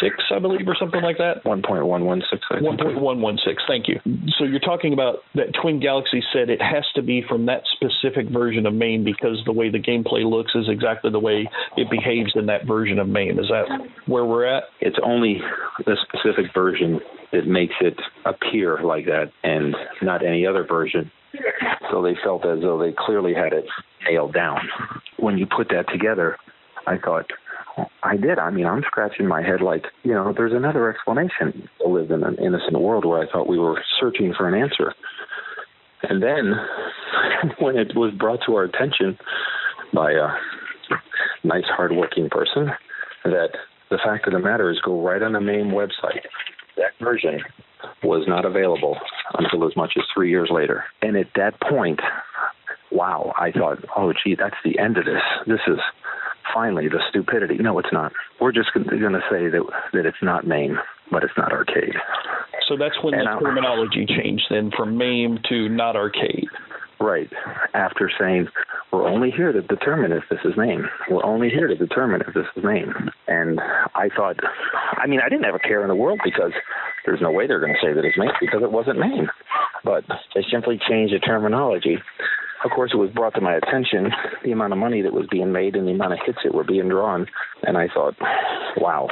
six, 0.00 0.16
I 0.34 0.38
believe, 0.38 0.66
or 0.66 0.76
something 0.78 1.02
like 1.02 1.18
that. 1.18 1.44
One 1.44 1.62
point 1.62 1.86
one 1.86 2.04
one 2.04 2.22
six. 2.30 2.42
One 2.50 2.76
point 2.76 3.00
one 3.00 3.20
one 3.20 3.38
six. 3.44 3.62
Thank 3.66 3.88
you. 3.88 4.00
So 4.38 4.44
you're 4.44 4.60
talking 4.60 4.92
about 4.92 5.18
that 5.34 5.52
Twin 5.60 5.80
Galaxy 5.80 6.22
said 6.32 6.50
it 6.50 6.62
has 6.62 6.84
to 6.94 7.02
be 7.02 7.22
from 7.28 7.46
that 7.46 7.62
specific 7.74 8.30
version 8.30 8.66
of 8.66 8.74
MAME 8.74 9.04
because 9.04 9.42
the 9.46 9.52
way 9.52 9.70
the 9.70 9.78
gameplay 9.78 10.28
looks 10.28 10.52
is 10.54 10.68
exactly 10.68 11.10
the 11.10 11.20
way 11.20 11.48
it 11.76 11.90
behaves 11.90 12.32
in 12.34 12.46
that 12.46 12.66
version 12.66 12.98
of 12.98 13.08
MAME. 13.08 13.38
Is 13.38 13.48
that 13.48 13.66
where 14.06 14.24
we're 14.24 14.46
at? 14.46 14.64
It's 14.80 14.98
only 15.04 15.40
the 15.86 15.96
specific 16.08 16.52
version 16.54 17.00
that 17.32 17.46
makes 17.46 17.74
it 17.80 17.98
appear 18.26 18.82
like 18.82 19.06
that, 19.06 19.32
and 19.42 19.74
not 20.02 20.24
any 20.24 20.46
other 20.46 20.64
version. 20.66 21.10
So 21.90 22.02
they 22.02 22.14
felt 22.22 22.44
as 22.44 22.60
though 22.60 22.78
they 22.78 22.94
clearly 22.96 23.32
had 23.32 23.52
it 23.52 23.64
nailed 24.08 24.34
down. 24.34 24.60
When 25.18 25.38
you 25.38 25.46
put 25.46 25.68
that 25.70 25.86
together, 25.90 26.36
I 26.86 26.98
thought, 26.98 27.26
I 28.02 28.16
did. 28.16 28.38
I 28.38 28.50
mean, 28.50 28.66
I'm 28.66 28.82
scratching 28.82 29.26
my 29.26 29.42
head 29.42 29.60
like, 29.62 29.86
you 30.02 30.12
know, 30.12 30.32
there's 30.36 30.52
another 30.52 30.90
explanation. 30.90 31.68
I 31.84 31.88
live 31.88 32.10
in 32.10 32.22
an 32.22 32.36
innocent 32.36 32.78
world 32.80 33.04
where 33.04 33.22
I 33.22 33.30
thought 33.30 33.48
we 33.48 33.58
were 33.58 33.82
searching 34.00 34.34
for 34.36 34.48
an 34.48 34.54
answer. 34.54 34.94
And 36.02 36.22
then 36.22 36.54
when 37.58 37.76
it 37.76 37.94
was 37.94 38.12
brought 38.14 38.40
to 38.46 38.56
our 38.56 38.64
attention 38.64 39.18
by 39.94 40.12
a 40.12 40.28
nice, 41.44 41.64
hardworking 41.66 42.28
person, 42.28 42.70
that 43.24 43.50
the 43.90 43.98
fact 44.04 44.26
of 44.26 44.32
the 44.32 44.38
matter 44.38 44.70
is 44.70 44.80
go 44.84 45.02
right 45.02 45.22
on 45.22 45.32
the 45.32 45.40
MAME 45.40 45.70
website. 45.70 46.26
That 46.76 46.92
version 47.00 47.40
was 48.02 48.26
not 48.26 48.44
available 48.44 48.96
until 49.34 49.66
as 49.66 49.76
much 49.76 49.92
as 49.96 50.04
three 50.14 50.30
years 50.30 50.50
later. 50.52 50.84
And 51.02 51.16
at 51.16 51.28
that 51.36 51.60
point, 51.60 52.00
wow, 52.90 53.32
I 53.38 53.52
thought, 53.52 53.84
oh, 53.96 54.12
gee, 54.12 54.36
that's 54.38 54.56
the 54.64 54.78
end 54.78 54.98
of 54.98 55.04
this. 55.04 55.22
This 55.46 55.60
is 55.66 55.78
finally 56.54 56.88
the 56.88 57.00
stupidity. 57.08 57.56
No, 57.56 57.78
it's 57.78 57.92
not. 57.92 58.12
We're 58.40 58.52
just 58.52 58.72
going 58.74 58.86
to 58.86 59.20
say 59.30 59.48
that 59.48 59.62
that 59.92 60.06
it's 60.06 60.22
not 60.22 60.46
MAME, 60.46 60.78
but 61.10 61.24
it's 61.24 61.36
not 61.36 61.52
arcade. 61.52 61.94
So 62.68 62.76
that's 62.76 62.96
when 63.02 63.14
and 63.14 63.26
the 63.26 63.32
I, 63.32 63.38
terminology 63.38 64.06
changed 64.06 64.44
then 64.50 64.70
from 64.76 64.96
MAME 64.96 65.40
to 65.48 65.68
not 65.68 65.96
arcade. 65.96 66.48
Right. 67.00 67.28
After 67.74 68.08
saying, 68.18 68.46
we're 68.92 69.08
only 69.08 69.30
here 69.30 69.50
to 69.50 69.60
determine 69.62 70.12
if 70.12 70.22
this 70.30 70.38
is 70.44 70.52
MAME. 70.56 70.88
We're 71.10 71.24
only 71.24 71.48
here 71.48 71.66
to 71.66 71.74
determine 71.74 72.20
if 72.20 72.32
this 72.32 72.46
is 72.56 72.62
MAME. 72.62 73.10
And 73.26 73.60
I 73.94 74.08
thought, 74.14 74.36
I 74.96 75.08
mean, 75.08 75.20
I 75.24 75.28
didn't 75.28 75.44
have 75.44 75.56
a 75.56 75.58
care 75.58 75.82
in 75.82 75.88
the 75.88 75.96
world 75.96 76.20
because 76.22 76.52
there's 77.04 77.20
no 77.20 77.32
way 77.32 77.48
they're 77.48 77.58
going 77.58 77.74
to 77.74 77.84
say 77.84 77.92
that 77.92 78.04
it's 78.04 78.16
MAME 78.16 78.32
because 78.40 78.62
it 78.62 78.70
wasn't 78.70 79.00
MAME. 79.00 79.28
But 79.82 80.04
they 80.34 80.44
simply 80.50 80.78
changed 80.88 81.12
the 81.12 81.18
terminology. 81.18 81.98
Of 82.64 82.70
course, 82.70 82.92
it 82.94 82.96
was 82.96 83.10
brought 83.10 83.34
to 83.34 83.40
my 83.40 83.54
attention 83.54 84.12
the 84.44 84.52
amount 84.52 84.72
of 84.72 84.78
money 84.78 85.02
that 85.02 85.12
was 85.12 85.26
being 85.30 85.52
made 85.52 85.76
and 85.76 85.86
the 85.86 85.92
amount 85.92 86.12
of 86.12 86.20
hits 86.24 86.38
that 86.44 86.54
were 86.54 86.64
being 86.64 86.88
drawn. 86.88 87.26
And 87.62 87.76
I 87.76 87.88
thought, 87.88 88.14
wow, 88.76 89.08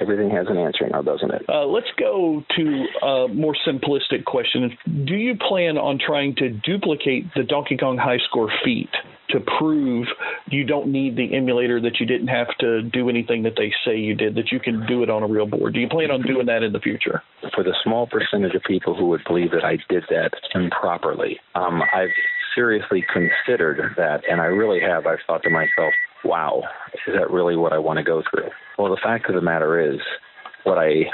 everything 0.00 0.30
has 0.30 0.46
an 0.48 0.56
answer 0.56 0.88
now, 0.88 1.02
doesn't 1.02 1.30
it? 1.32 1.42
Uh, 1.48 1.66
let's 1.66 1.86
go 1.98 2.42
to 2.56 2.84
a 3.02 3.28
more 3.28 3.56
simplistic 3.66 4.24
question. 4.24 4.76
Do 4.86 5.14
you 5.14 5.36
plan 5.36 5.78
on 5.78 5.98
trying 5.98 6.34
to 6.36 6.50
duplicate 6.50 7.26
the 7.34 7.42
Donkey 7.42 7.76
Kong 7.76 7.98
high 7.98 8.18
score 8.28 8.50
feat 8.64 8.90
to 9.30 9.40
prove 9.58 10.06
you 10.50 10.64
don't 10.64 10.88
need 10.88 11.16
the 11.16 11.34
emulator, 11.34 11.80
that 11.80 11.98
you 11.98 12.06
didn't 12.06 12.28
have 12.28 12.46
to 12.60 12.82
do 12.82 13.08
anything 13.08 13.42
that 13.42 13.54
they 13.56 13.72
say 13.84 13.96
you 13.96 14.14
did, 14.14 14.36
that 14.36 14.52
you 14.52 14.60
can 14.60 14.86
do 14.86 15.02
it 15.02 15.10
on 15.10 15.22
a 15.22 15.26
real 15.26 15.46
board? 15.46 15.74
Do 15.74 15.80
you 15.80 15.88
plan 15.88 16.10
on 16.10 16.22
doing 16.22 16.46
that 16.46 16.62
in 16.62 16.72
the 16.72 16.78
future? 16.78 17.22
For 17.54 17.64
the 17.64 17.74
small 17.82 18.06
percentage 18.06 18.54
of 18.54 18.62
people 18.62 18.94
who 18.94 19.06
would 19.06 19.24
believe 19.26 19.50
that 19.50 19.64
I 19.64 19.78
did 19.88 20.04
that 20.10 20.30
improperly, 20.54 21.40
um, 21.54 21.82
I've 21.92 22.10
seriously 22.56 23.04
considered 23.12 23.94
that, 23.96 24.22
and 24.28 24.40
I 24.40 24.46
really 24.46 24.80
have. 24.80 25.06
I've 25.06 25.20
thought 25.28 25.44
to 25.44 25.50
myself, 25.50 25.92
wow, 26.24 26.62
is 27.06 27.14
that 27.14 27.30
really 27.30 27.54
what 27.54 27.72
I 27.72 27.78
want 27.78 27.98
to 27.98 28.02
go 28.02 28.22
through? 28.28 28.48
Well, 28.78 28.90
the 28.90 29.00
fact 29.00 29.28
of 29.28 29.36
the 29.36 29.40
matter 29.40 29.78
is, 29.78 30.00
what 30.64 30.78
I 30.78 31.04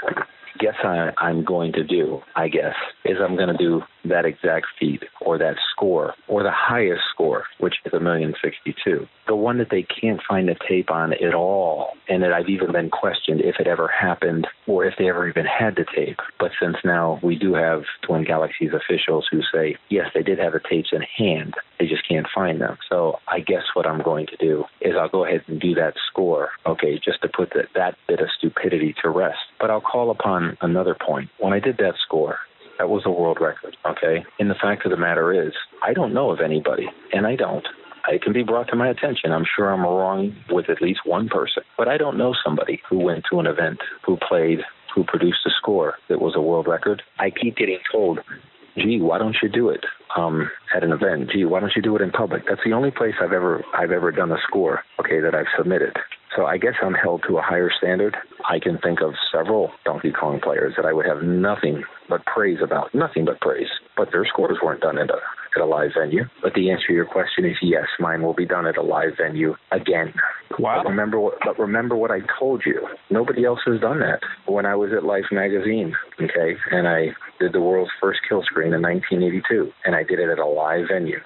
guess 0.58 0.74
I, 0.84 1.10
I'm 1.18 1.44
going 1.44 1.72
to 1.72 1.84
do, 1.84 2.20
I 2.36 2.48
guess, 2.48 2.74
is 3.04 3.16
I'm 3.20 3.36
going 3.36 3.48
to 3.48 3.56
do 3.56 3.82
that 4.04 4.24
exact 4.24 4.66
feat 4.80 5.04
or 5.20 5.38
that 5.38 5.54
score 5.70 6.14
or 6.26 6.42
the 6.42 6.50
highest 6.52 7.02
score, 7.14 7.44
which 7.60 7.76
is 7.84 7.92
a 7.92 8.00
million 8.00 8.34
sixty-two, 8.42 9.06
the 9.28 9.36
one 9.36 9.58
that 9.58 9.68
they 9.70 9.84
can't 9.84 10.20
find 10.28 10.48
the 10.48 10.56
tape 10.68 10.90
on 10.90 11.12
at 11.12 11.34
all, 11.34 11.92
and 12.08 12.22
that 12.22 12.32
I've 12.32 12.48
even 12.48 12.72
been 12.72 12.90
questioned 12.90 13.40
if 13.40 13.56
it 13.60 13.68
ever 13.68 13.88
happened 13.88 14.48
or 14.66 14.84
if 14.84 14.94
they 14.98 15.08
ever 15.08 15.28
even 15.28 15.46
had 15.46 15.76
the 15.76 15.84
tape. 15.94 16.18
But 16.40 16.50
since 16.60 16.76
now 16.84 17.20
we 17.22 17.36
do 17.36 17.54
have 17.54 17.82
Twin 18.02 18.24
Galaxies 18.24 18.72
officials 18.74 19.28
who 19.30 19.40
say 19.54 19.76
yes, 19.88 20.06
they 20.14 20.22
did 20.22 20.38
have 20.40 20.52
the 20.52 20.60
tapes 20.68 20.90
in 20.92 21.02
hand, 21.16 21.54
they 21.78 21.86
just 21.86 22.06
can't 22.08 22.26
find 22.34 22.60
them. 22.60 22.78
So 22.88 23.20
I 23.28 23.38
guess 23.38 23.62
what 23.74 23.86
I'm 23.86 24.02
going 24.02 24.26
to 24.26 24.36
do 24.36 24.64
is 24.80 24.94
I'll 24.98 25.08
go 25.08 25.24
ahead 25.24 25.42
and 25.46 25.60
do 25.60 25.74
that 25.74 25.94
score, 26.10 26.50
okay, 26.66 26.98
just 27.02 27.22
to 27.22 27.28
put 27.28 27.50
that 27.50 27.68
that 27.76 27.94
bit 28.08 28.20
of 28.20 28.26
stupidity 28.36 28.94
to 29.02 29.10
rest. 29.10 29.38
But 29.62 29.70
I'll 29.70 29.80
call 29.80 30.10
upon 30.10 30.58
another 30.60 30.94
point. 30.94 31.30
When 31.38 31.52
I 31.52 31.60
did 31.60 31.76
that 31.78 31.94
score, 32.04 32.38
that 32.78 32.90
was 32.90 33.04
a 33.06 33.10
world 33.10 33.38
record, 33.40 33.76
okay? 33.86 34.24
And 34.40 34.50
the 34.50 34.56
fact 34.60 34.84
of 34.84 34.90
the 34.90 34.96
matter 34.96 35.32
is, 35.32 35.52
I 35.84 35.92
don't 35.92 36.12
know 36.12 36.32
of 36.32 36.40
anybody, 36.40 36.88
and 37.12 37.28
I 37.28 37.36
don't. 37.36 37.64
It 38.08 38.22
can 38.22 38.32
be 38.32 38.42
brought 38.42 38.66
to 38.70 38.76
my 38.76 38.88
attention. 38.88 39.30
I'm 39.30 39.44
sure 39.56 39.72
I'm 39.72 39.82
wrong 39.82 40.34
with 40.50 40.68
at 40.68 40.82
least 40.82 41.02
one 41.04 41.28
person, 41.28 41.62
but 41.78 41.86
I 41.86 41.96
don't 41.96 42.18
know 42.18 42.34
somebody 42.44 42.82
who 42.90 42.98
went 42.98 43.24
to 43.30 43.38
an 43.38 43.46
event, 43.46 43.78
who 44.04 44.18
played, 44.28 44.62
who 44.92 45.04
produced 45.04 45.46
a 45.46 45.50
score 45.56 45.94
that 46.08 46.20
was 46.20 46.34
a 46.34 46.40
world 46.40 46.66
record. 46.66 47.00
I 47.20 47.30
keep 47.30 47.56
getting 47.56 47.78
told, 47.92 48.18
gee, 48.76 49.00
why 49.00 49.18
don't 49.18 49.36
you 49.40 49.48
do 49.48 49.68
it 49.68 49.84
um, 50.16 50.50
at 50.74 50.82
an 50.82 50.90
event? 50.90 51.30
Gee, 51.32 51.44
why 51.44 51.60
don't 51.60 51.76
you 51.76 51.82
do 51.82 51.94
it 51.94 52.02
in 52.02 52.10
public? 52.10 52.46
That's 52.48 52.64
the 52.64 52.72
only 52.72 52.90
place 52.90 53.14
I've 53.22 53.32
ever 53.32 53.64
I've 53.72 53.92
ever 53.92 54.10
done 54.10 54.32
a 54.32 54.38
score, 54.48 54.82
okay, 54.98 55.20
that 55.20 55.36
I've 55.36 55.46
submitted. 55.56 55.96
So 56.36 56.46
I 56.46 56.56
guess 56.56 56.74
I'm 56.82 56.94
held 56.94 57.24
to 57.28 57.38
a 57.38 57.42
higher 57.42 57.70
standard. 57.76 58.16
I 58.48 58.58
can 58.58 58.78
think 58.78 59.00
of 59.02 59.12
several 59.30 59.70
Donkey 59.84 60.12
Kong 60.12 60.40
players 60.42 60.74
that 60.76 60.86
I 60.86 60.92
would 60.92 61.06
have 61.06 61.22
nothing 61.22 61.84
but 62.08 62.24
praise 62.24 62.58
about, 62.62 62.94
nothing 62.94 63.24
but 63.24 63.40
praise. 63.40 63.68
But 63.96 64.08
their 64.12 64.24
scores 64.24 64.58
weren't 64.62 64.80
done 64.80 64.98
at 64.98 65.10
a, 65.10 65.18
at 65.54 65.62
a 65.62 65.66
live 65.66 65.90
venue. 65.98 66.24
But 66.42 66.54
the 66.54 66.70
answer 66.70 66.86
to 66.88 66.92
your 66.94 67.04
question 67.04 67.44
is 67.44 67.56
yes, 67.60 67.84
mine 68.00 68.22
will 68.22 68.34
be 68.34 68.46
done 68.46 68.66
at 68.66 68.78
a 68.78 68.82
live 68.82 69.12
venue 69.20 69.56
again. 69.72 70.14
Wow. 70.58 70.82
But 70.82 70.90
remember 70.90 71.20
what, 71.20 71.34
but 71.44 71.58
remember 71.58 71.96
what 71.96 72.10
I 72.10 72.20
told 72.38 72.62
you. 72.64 72.88
Nobody 73.10 73.44
else 73.44 73.60
has 73.66 73.80
done 73.80 74.00
that. 74.00 74.20
When 74.46 74.64
I 74.64 74.74
was 74.74 74.90
at 74.96 75.04
Life 75.04 75.26
magazine, 75.30 75.94
okay, 76.20 76.56
and 76.70 76.88
I 76.88 77.08
did 77.40 77.52
the 77.52 77.60
world's 77.60 77.90
first 78.00 78.20
kill 78.28 78.42
screen 78.42 78.72
in 78.72 78.80
1982, 78.80 79.70
and 79.84 79.94
I 79.94 80.02
did 80.02 80.18
it 80.18 80.30
at 80.30 80.38
a 80.38 80.46
live 80.46 80.86
venue 80.90 81.20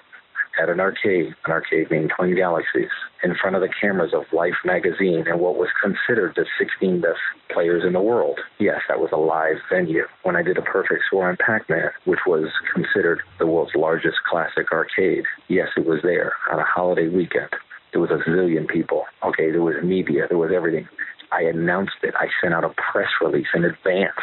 at 0.61 0.69
an 0.69 0.79
arcade, 0.79 1.35
an 1.45 1.51
arcade 1.51 1.89
named 1.91 2.11
Twin 2.15 2.35
Galaxies, 2.35 2.89
in 3.23 3.35
front 3.35 3.55
of 3.55 3.61
the 3.61 3.69
cameras 3.81 4.13
of 4.13 4.23
Life 4.31 4.55
magazine 4.65 5.25
and 5.27 5.39
what 5.39 5.57
was 5.57 5.69
considered 5.81 6.33
the 6.35 6.45
16 6.59 7.01
best 7.01 7.19
players 7.51 7.83
in 7.85 7.93
the 7.93 8.01
world. 8.01 8.39
Yes, 8.59 8.81
that 8.87 8.99
was 8.99 9.09
a 9.11 9.17
live 9.17 9.57
venue. 9.71 10.05
When 10.23 10.35
I 10.35 10.43
did 10.43 10.57
a 10.57 10.61
perfect 10.61 11.01
score 11.07 11.29
on 11.29 11.37
Pac 11.37 11.69
Man, 11.69 11.89
which 12.05 12.19
was 12.27 12.49
considered 12.73 13.21
the 13.39 13.47
world's 13.47 13.75
largest 13.75 14.17
classic 14.29 14.71
arcade, 14.71 15.23
yes, 15.47 15.69
it 15.77 15.85
was 15.85 15.99
there 16.03 16.33
on 16.51 16.59
a 16.59 16.65
holiday 16.65 17.07
weekend. 17.07 17.49
There 17.91 18.01
was 18.01 18.11
a 18.11 18.29
zillion 18.29 18.67
people. 18.67 19.05
Okay, 19.23 19.51
there 19.51 19.61
was 19.61 19.75
media, 19.83 20.27
there 20.29 20.37
was 20.37 20.51
everything. 20.53 20.87
I 21.31 21.43
announced 21.43 21.97
it. 22.03 22.13
I 22.17 22.27
sent 22.41 22.53
out 22.53 22.63
a 22.63 22.73
press 22.91 23.09
release 23.21 23.47
in 23.53 23.65
advance 23.65 24.19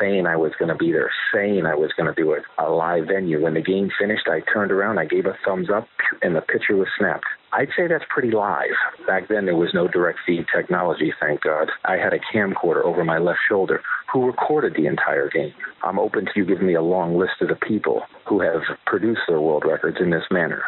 saying 0.00 0.26
I 0.26 0.36
was 0.36 0.52
going 0.58 0.68
to 0.68 0.74
be 0.74 0.92
there, 0.92 1.10
saying 1.32 1.66
I 1.66 1.74
was 1.74 1.90
going 1.96 2.12
to 2.12 2.20
do 2.20 2.32
it, 2.32 2.42
a 2.58 2.70
live 2.70 3.06
venue. 3.06 3.42
When 3.42 3.54
the 3.54 3.62
game 3.62 3.90
finished, 3.98 4.26
I 4.28 4.40
turned 4.52 4.72
around, 4.72 4.98
I 4.98 5.04
gave 5.04 5.26
a 5.26 5.36
thumbs 5.44 5.68
up, 5.74 5.86
and 6.22 6.34
the 6.34 6.40
picture 6.40 6.76
was 6.76 6.88
snapped. 6.98 7.24
I'd 7.52 7.68
say 7.76 7.86
that's 7.86 8.04
pretty 8.08 8.30
live. 8.30 8.74
Back 9.06 9.28
then, 9.28 9.44
there 9.44 9.56
was 9.56 9.70
no 9.74 9.86
direct 9.86 10.20
feed 10.26 10.46
technology, 10.54 11.12
thank 11.20 11.42
God. 11.42 11.70
I 11.84 11.96
had 11.96 12.12
a 12.12 12.18
camcorder 12.34 12.84
over 12.84 13.04
my 13.04 13.18
left 13.18 13.40
shoulder 13.48 13.82
who 14.12 14.26
recorded 14.26 14.74
the 14.74 14.86
entire 14.86 15.28
game. 15.28 15.52
I'm 15.82 15.98
open 15.98 16.24
to 16.24 16.32
you 16.36 16.44
giving 16.44 16.66
me 16.66 16.74
a 16.74 16.82
long 16.82 17.16
list 17.18 17.40
of 17.40 17.48
the 17.48 17.56
people 17.56 18.02
who 18.28 18.40
have 18.40 18.62
produced 18.86 19.22
their 19.28 19.40
world 19.40 19.64
records 19.66 19.98
in 20.00 20.10
this 20.10 20.24
manner. 20.30 20.62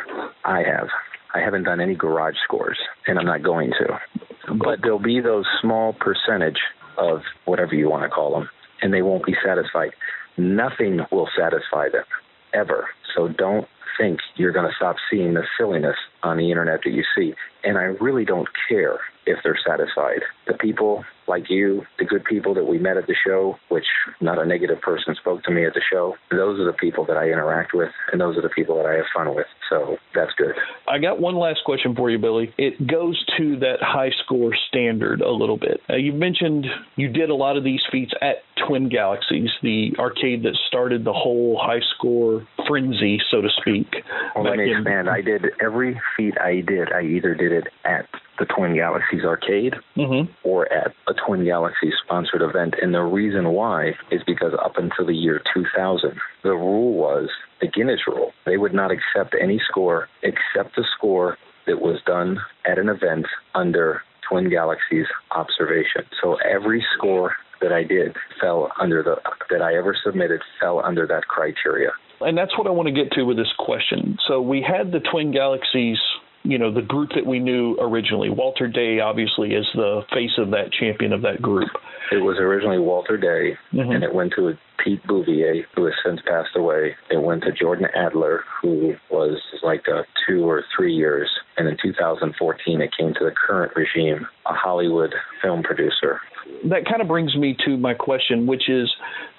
I 0.44 0.62
have. 0.62 0.88
I 1.34 1.40
haven't 1.40 1.64
done 1.64 1.80
any 1.80 1.94
garage 1.94 2.36
scores, 2.44 2.78
and 3.06 3.18
I'm 3.18 3.26
not 3.26 3.42
going 3.42 3.72
to. 3.72 4.54
But 4.54 4.82
there'll 4.82 4.98
be 4.98 5.20
those 5.20 5.46
small 5.60 5.92
percentage 5.92 6.60
of 6.96 7.22
whatever 7.44 7.74
you 7.74 7.90
want 7.90 8.04
to 8.04 8.08
call 8.08 8.38
them 8.38 8.48
and 8.84 8.92
they 8.92 9.02
won't 9.02 9.24
be 9.24 9.34
satisfied. 9.44 9.92
Nothing 10.36 11.00
will 11.10 11.28
satisfy 11.36 11.88
them 11.88 12.04
ever. 12.52 12.88
So 13.16 13.28
don't 13.28 13.66
think 13.98 14.20
you're 14.36 14.52
going 14.52 14.68
to 14.68 14.76
stop 14.76 14.96
seeing 15.10 15.34
the 15.34 15.44
silliness 15.58 15.96
on 16.22 16.36
the 16.36 16.50
internet 16.50 16.80
that 16.84 16.90
you 16.90 17.02
see. 17.16 17.34
And 17.64 17.78
I 17.78 17.84
really 17.84 18.24
don't 18.24 18.48
care 18.68 18.98
if 19.26 19.38
they're 19.42 19.58
satisfied. 19.66 20.20
The 20.46 20.54
people 20.54 21.04
like 21.26 21.48
you, 21.48 21.82
the 21.98 22.04
good 22.04 22.24
people 22.24 22.54
that 22.54 22.64
we 22.64 22.78
met 22.78 22.96
at 22.96 23.06
the 23.06 23.14
show, 23.26 23.56
which 23.68 23.84
not 24.20 24.38
a 24.40 24.46
negative 24.46 24.80
person 24.80 25.14
spoke 25.14 25.42
to 25.44 25.50
me 25.50 25.66
at 25.66 25.74
the 25.74 25.82
show, 25.90 26.14
those 26.30 26.60
are 26.60 26.64
the 26.64 26.72
people 26.72 27.04
that 27.06 27.16
I 27.16 27.26
interact 27.26 27.74
with, 27.74 27.90
and 28.12 28.20
those 28.20 28.36
are 28.36 28.42
the 28.42 28.50
people 28.50 28.76
that 28.76 28.86
I 28.86 28.94
have 28.94 29.06
fun 29.14 29.34
with. 29.34 29.46
So 29.70 29.96
that's 30.14 30.32
good. 30.36 30.54
I 30.86 30.98
got 30.98 31.20
one 31.20 31.36
last 31.36 31.60
question 31.64 31.94
for 31.94 32.10
you, 32.10 32.18
Billy. 32.18 32.52
It 32.58 32.86
goes 32.86 33.22
to 33.38 33.58
that 33.60 33.78
high 33.80 34.10
score 34.24 34.52
standard 34.68 35.20
a 35.20 35.30
little 35.30 35.56
bit. 35.56 35.80
Uh, 35.88 35.96
you 35.96 36.12
mentioned 36.12 36.66
you 36.96 37.08
did 37.08 37.30
a 37.30 37.34
lot 37.34 37.56
of 37.56 37.64
these 37.64 37.80
feats 37.90 38.12
at 38.20 38.36
Twin 38.66 38.88
Galaxies, 38.88 39.50
the 39.62 39.92
arcade 39.98 40.42
that 40.44 40.56
started 40.68 41.04
the 41.04 41.12
whole 41.12 41.58
high 41.60 41.80
score 41.96 42.46
frenzy, 42.66 43.18
so 43.30 43.40
to 43.40 43.48
speak. 43.60 43.86
Well, 44.34 44.44
let 44.44 44.56
me 44.56 44.72
expand. 44.72 45.08
I 45.08 45.20
did 45.20 45.44
every 45.60 46.00
feat 46.16 46.34
I 46.40 46.62
did. 46.66 46.92
I 46.92 47.02
either 47.02 47.34
did 47.34 47.52
it 47.52 47.64
at 47.84 48.06
the 48.38 48.46
Twin 48.46 48.74
Galaxies 48.74 49.24
arcade 49.24 49.74
mm-hmm. 49.96 50.30
or 50.42 50.70
at 50.72 50.92
a 51.08 51.14
Twin 51.26 51.44
Galaxies 51.44 51.94
sponsored 52.04 52.42
event. 52.42 52.74
And 52.80 52.94
the 52.94 53.02
reason 53.02 53.50
why 53.50 53.92
is 54.10 54.22
because 54.26 54.52
up 54.62 54.76
until 54.76 55.06
the 55.06 55.14
year 55.14 55.40
2000, 55.54 56.18
the 56.42 56.50
rule 56.50 56.94
was 56.94 57.28
the 57.60 57.68
Guinness 57.68 58.00
rule. 58.06 58.32
They 58.46 58.56
would 58.56 58.74
not 58.74 58.90
accept 58.90 59.34
any 59.40 59.60
score 59.68 60.08
except 60.22 60.76
the 60.76 60.84
score 60.96 61.38
that 61.66 61.80
was 61.80 62.00
done 62.06 62.38
at 62.64 62.78
an 62.78 62.88
event 62.88 63.26
under 63.54 64.02
Twin 64.28 64.50
Galaxies 64.50 65.06
observation. 65.32 66.04
So 66.20 66.36
every 66.36 66.84
score 66.96 67.34
that 67.60 67.72
I 67.72 67.82
did 67.82 68.16
fell 68.40 68.70
under 68.80 69.02
the 69.02 69.16
that 69.50 69.62
I 69.62 69.76
ever 69.76 69.96
submitted 70.04 70.42
fell 70.60 70.80
under 70.84 71.06
that 71.06 71.28
criteria. 71.28 71.90
And 72.20 72.36
that's 72.36 72.56
what 72.56 72.66
I 72.66 72.70
want 72.70 72.88
to 72.88 72.92
get 72.92 73.12
to 73.12 73.24
with 73.24 73.36
this 73.36 73.52
question. 73.58 74.18
So 74.26 74.40
we 74.40 74.62
had 74.62 74.92
the 74.92 75.00
Twin 75.00 75.32
Galaxies 75.32 75.98
you 76.44 76.58
know 76.58 76.72
the 76.72 76.82
group 76.82 77.10
that 77.14 77.26
we 77.26 77.40
knew 77.40 77.76
originally. 77.80 78.30
Walter 78.30 78.68
Day 78.68 79.00
obviously 79.00 79.54
is 79.54 79.66
the 79.74 80.02
face 80.12 80.38
of 80.38 80.50
that 80.50 80.72
champion 80.78 81.12
of 81.12 81.22
that 81.22 81.42
group. 81.42 81.70
It 82.12 82.22
was 82.22 82.36
originally 82.38 82.78
Walter 82.78 83.16
Day, 83.16 83.56
mm-hmm. 83.72 83.90
and 83.90 84.04
it 84.04 84.14
went 84.14 84.32
to 84.36 84.56
Pete 84.84 85.02
Bouvier, 85.06 85.64
who 85.74 85.86
has 85.86 85.94
since 86.04 86.20
passed 86.26 86.54
away. 86.54 86.94
It 87.10 87.22
went 87.22 87.42
to 87.44 87.52
Jordan 87.52 87.86
Adler, 87.96 88.44
who 88.60 88.94
was 89.10 89.40
like 89.62 89.86
a 89.88 90.04
two 90.26 90.44
or 90.48 90.62
three 90.76 90.92
years, 90.92 91.30
and 91.56 91.66
in 91.66 91.76
2014 91.82 92.80
it 92.80 92.90
came 92.96 93.14
to 93.14 93.24
the 93.24 93.32
current 93.32 93.72
regime, 93.74 94.26
a 94.46 94.52
Hollywood 94.52 95.14
film 95.42 95.62
producer. 95.62 96.20
That 96.68 96.84
kind 96.84 97.00
of 97.00 97.08
brings 97.08 97.34
me 97.34 97.56
to 97.64 97.78
my 97.78 97.94
question, 97.94 98.46
which 98.46 98.68
is 98.68 98.92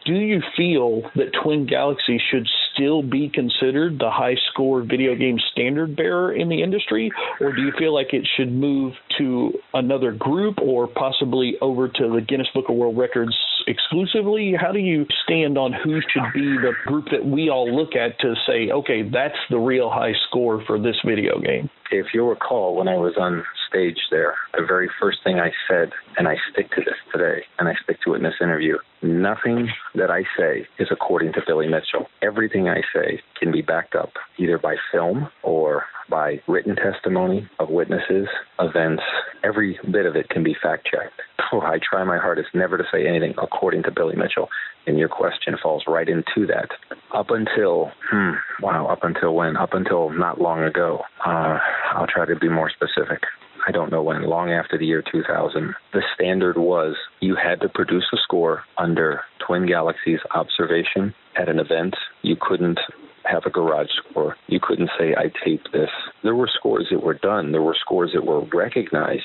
do 0.05 0.13
you 0.13 0.41
feel 0.55 1.01
that 1.15 1.31
Twin 1.43 1.65
Galaxy 1.65 2.21
should 2.31 2.47
still 2.73 3.01
be 3.01 3.29
considered 3.29 3.97
the 3.97 4.12
high 4.12 4.36
score 4.51 4.81
video 4.81 5.15
game 5.15 5.39
standard 5.51 5.95
bearer 5.95 6.34
in 6.34 6.49
the 6.49 6.62
industry, 6.62 7.12
or 7.41 7.53
do 7.53 7.62
you 7.62 7.71
feel 7.77 7.93
like 7.93 8.13
it 8.13 8.27
should 8.38 8.51
move 8.51 8.93
to 9.17 9.53
another 9.73 10.12
group 10.12 10.60
or 10.62 10.88
possibly 10.88 11.55
over 11.62 11.88
to 11.88 12.13
the 12.13 12.21
Guinness 12.21 12.47
Book 12.53 12.65
of 12.69 12.75
World 12.75 12.97
Records 12.97 13.36
exclusively? 13.67 14.54
How 14.60 14.71
do 14.71 14.80
you 14.80 15.06
stand 15.23 15.58
on 15.58 15.73
who 15.73 15.99
should 16.01 16.34
be 16.34 16.58
the 16.58 16.73
group 16.86 17.06
that 17.12 17.25
we 17.25 17.49
all 17.49 17.73
look 17.73 17.95
at 17.95 18.19
to 18.19 18.36
say, 18.47 18.71
okay, 18.71 19.04
that's 19.04 19.38
the 19.49 19.60
real 19.60 19.89
high 19.89 20.13
score 20.28 20.63
for 20.65 20.80
this 20.80 20.97
video 21.06 21.39
game? 21.39 21.69
If 21.91 22.08
you'll 22.13 22.30
recall, 22.30 22.75
when 22.75 22.88
I 22.88 22.95
was 22.95 23.13
on 23.17 23.43
stage 23.69 23.99
there, 24.12 24.36
the 24.54 24.65
very 24.65 24.89
first 24.99 25.19
thing 25.23 25.39
I 25.39 25.51
said, 25.67 25.91
and 26.17 26.28
I 26.28 26.36
stick 26.51 26.69
to 26.71 26.82
this 26.82 26.95
today, 27.12 27.43
and 27.60 27.67
I 27.67 27.73
stick 27.84 27.97
to 28.06 28.13
it 28.13 28.17
in 28.17 28.23
this 28.23 28.41
interview 28.41 28.78
nothing 29.06 29.69
that 29.93 30.10
I 30.10 30.23
say 30.38 30.67
is 30.80 30.88
according 30.91 31.34
to 31.34 31.41
Billy 31.45 31.67
Mitchell. 31.67 32.08
Everything 32.21 32.67
I 32.67 32.82
say 32.93 33.21
can 33.39 33.51
be 33.51 33.62
backed 33.62 33.95
up 33.95 34.10
either 34.38 34.58
by 34.58 34.75
film 34.91 35.30
or 35.43 35.86
by 36.10 36.41
written 36.47 36.75
testimony 36.75 37.47
of 37.60 37.69
witnesses, 37.69 38.28
events. 38.60 39.04
Every 39.43 39.80
bit 39.91 40.06
of 40.06 40.15
it 40.15 40.30
can 40.30 40.43
be 40.43 40.56
fact 40.62 40.88
checked. 40.91 41.21
Oh, 41.51 41.62
I 41.62 41.79
try 41.79 42.03
my 42.03 42.17
hardest 42.17 42.49
never 42.53 42.77
to 42.77 42.84
say 42.91 43.08
anything 43.08 43.34
according 43.41 43.84
to 43.84 43.91
Billy 43.91 44.15
Mitchell, 44.15 44.49
and 44.88 44.97
your 44.97 45.10
question 45.10 45.55
falls 45.62 45.84
right 45.88 46.08
into 46.08 46.47
that. 46.47 46.69
Up 47.13 47.27
until, 47.29 47.91
hmm, 48.10 48.31
wow, 48.62 48.88
up 48.88 49.03
until 49.03 49.34
when? 49.36 49.58
Up 49.58 49.73
until 49.73 50.10
not 50.10 50.39
long 50.41 50.63
ago. 50.63 51.01
Uh, 51.25 51.60
I'll 51.93 52.08
try 52.08 52.25
to 52.25 52.36
be 52.36 52.49
more 52.49 52.69
specific. 52.69 53.21
I 53.67 53.71
don't 53.71 53.91
know 53.91 54.03
when, 54.03 54.23
long 54.23 54.51
after 54.51 54.77
the 54.77 54.86
year 54.86 55.03
2000, 55.12 55.73
the 55.91 56.03
standard 56.13 56.58
was 56.58 56.95
you 57.19 57.36
had 57.36 57.62
to 57.62 57.69
produce 57.69 58.05
a 58.13 58.17
score 58.23 58.63
under 58.77 59.21
Twin 59.45 59.65
Galaxies 59.65 60.19
observation 60.36 61.15
at 61.36 61.49
an 61.49 61.58
event. 61.58 61.95
You 62.21 62.36
couldn't 62.39 62.79
have 63.23 63.43
a 63.45 63.49
garage 63.49 63.89
score. 63.97 64.36
You 64.47 64.60
couldn't 64.62 64.91
say, 64.99 65.15
I 65.17 65.31
taped 65.43 65.69
this. 65.73 65.89
There 66.23 66.36
were 66.36 66.49
scores 66.53 66.88
that 66.91 67.03
were 67.03 67.15
done, 67.15 67.51
there 67.51 67.62
were 67.62 67.75
scores 67.79 68.12
that 68.13 68.25
were 68.25 68.45
recognized, 68.53 69.23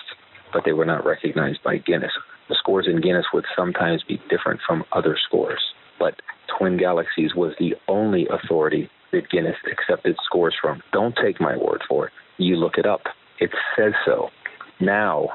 but 0.53 0.63
they 0.65 0.73
were 0.73 0.85
not 0.85 1.05
recognized 1.05 1.63
by 1.63 1.79
Guinness. 1.79 2.13
The 2.49 2.57
scores 2.59 2.87
in 2.89 3.01
Guinness 3.01 3.27
would 3.33 3.45
sometimes 3.57 4.03
be 4.07 4.21
different 4.29 4.61
from 4.67 4.85
other 4.93 5.17
scores, 5.27 5.61
but 5.99 6.21
Twin 6.59 6.77
Galaxies 6.77 7.35
was 7.35 7.55
the 7.59 7.75
only 7.89 8.27
authority 8.29 8.91
that 9.13 9.31
Guinness 9.31 9.57
accepted 9.71 10.17
scores 10.25 10.55
from. 10.61 10.83
Don't 10.93 11.17
take 11.23 11.41
my 11.41 11.57
word 11.57 11.83
for 11.89 12.07
it. 12.07 12.13
You 12.39 12.57
look 12.57 12.79
it 12.79 12.87
up. 12.87 13.03
It 13.39 13.51
says 13.77 13.93
so. 14.05 14.29
Now, 14.81 15.29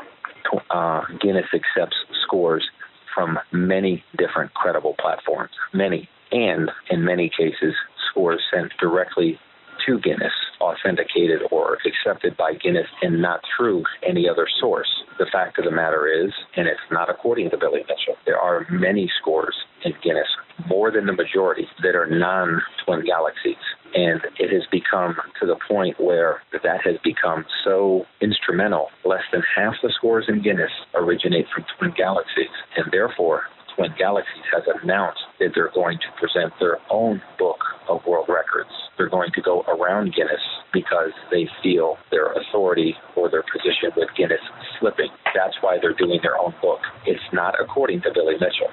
uh, 0.70 1.02
Guinness 1.22 1.46
accepts 1.54 1.98
scores 2.24 2.66
from 3.14 3.40
many 3.52 4.04
different 4.18 4.54
credible 4.54 4.96
platforms, 5.00 5.52
many, 5.74 6.10
and 6.32 6.70
in 6.90 7.06
many 7.06 7.30
cases, 7.30 7.74
scores 8.10 8.42
sent 8.54 8.72
directly 8.80 9.40
to 9.86 10.00
Guinness, 10.00 10.34
authenticated 10.60 11.42
or 11.52 11.78
accepted 11.86 12.36
by 12.38 12.54
Guinness, 12.54 12.88
and 13.02 13.22
not 13.22 13.42
through 13.56 13.84
any 14.08 14.28
other 14.28 14.48
source. 14.60 14.90
The 15.18 15.28
fact 15.32 15.58
of 15.58 15.66
the 15.66 15.72
matter 15.72 16.08
is, 16.08 16.32
and 16.56 16.68
it's 16.68 16.80
not 16.92 17.10
according 17.10 17.50
to 17.52 17.58
Billy 17.58 17.82
Mitchell, 17.82 18.18
there 18.26 18.40
are 18.40 18.66
many 18.70 19.10
scores 19.22 19.56
in 19.84 19.94
Guinness, 20.04 20.28
more 20.68 20.92
than 20.92 21.06
the 21.06 21.14
majority, 21.14 21.68
that 21.84 21.96
are 21.96 22.08
non 22.08 22.62
twin 22.84 23.06
galaxies. 23.06 23.62
And 23.94 24.22
it 24.40 24.52
has 24.52 24.64
become 24.72 25.16
to 25.40 25.48
the 25.48 25.56
point 25.70 26.00
where 26.00 26.42
that 26.52 26.82
has 26.84 26.96
become 27.04 27.46
so 27.64 28.06
instrumental. 28.22 28.90
Less 29.06 29.24
than 29.32 29.42
half 29.56 29.76
the 29.82 29.94
scores 29.96 30.26
in 30.28 30.42
Guinness 30.42 30.72
originate 30.96 31.46
from 31.54 31.66
twin 31.78 31.94
galaxies. 31.96 32.52
And 32.76 32.92
therefore, 32.92 33.44
Twin 33.76 33.92
Galaxies 33.98 34.48
has 34.54 34.64
announced 34.82 35.22
that 35.40 35.52
they're 35.54 35.72
going 35.74 35.98
to 36.00 36.10
present 36.20 36.54
their 36.60 36.78
own 36.90 37.22
book 37.38 37.60
of 37.90 38.00
world 38.08 38.28
records. 38.30 38.72
They're 38.98 39.10
going 39.10 39.32
to 39.36 39.42
go 39.42 39.64
around 39.68 40.16
Guinness 40.16 40.42
because 40.72 41.12
they 41.30 41.48
feel 41.62 41.98
their 42.12 42.32
authority 42.34 42.96
or 43.16 43.30
their 43.30 43.44
position 43.44 43.92
with 43.98 44.10
Guinness 44.18 44.40
slipping. 44.80 45.10
That's 45.36 45.56
why 45.62 45.78
they're 45.82 45.94
doing 45.94 46.20
their 46.24 46.38
own 46.38 46.54
book. 46.62 46.80
It's 47.06 47.20
not 47.34 47.56
according 47.60 48.02
to 48.04 48.12
Billy 48.14 48.36
Mitchell. 48.36 48.72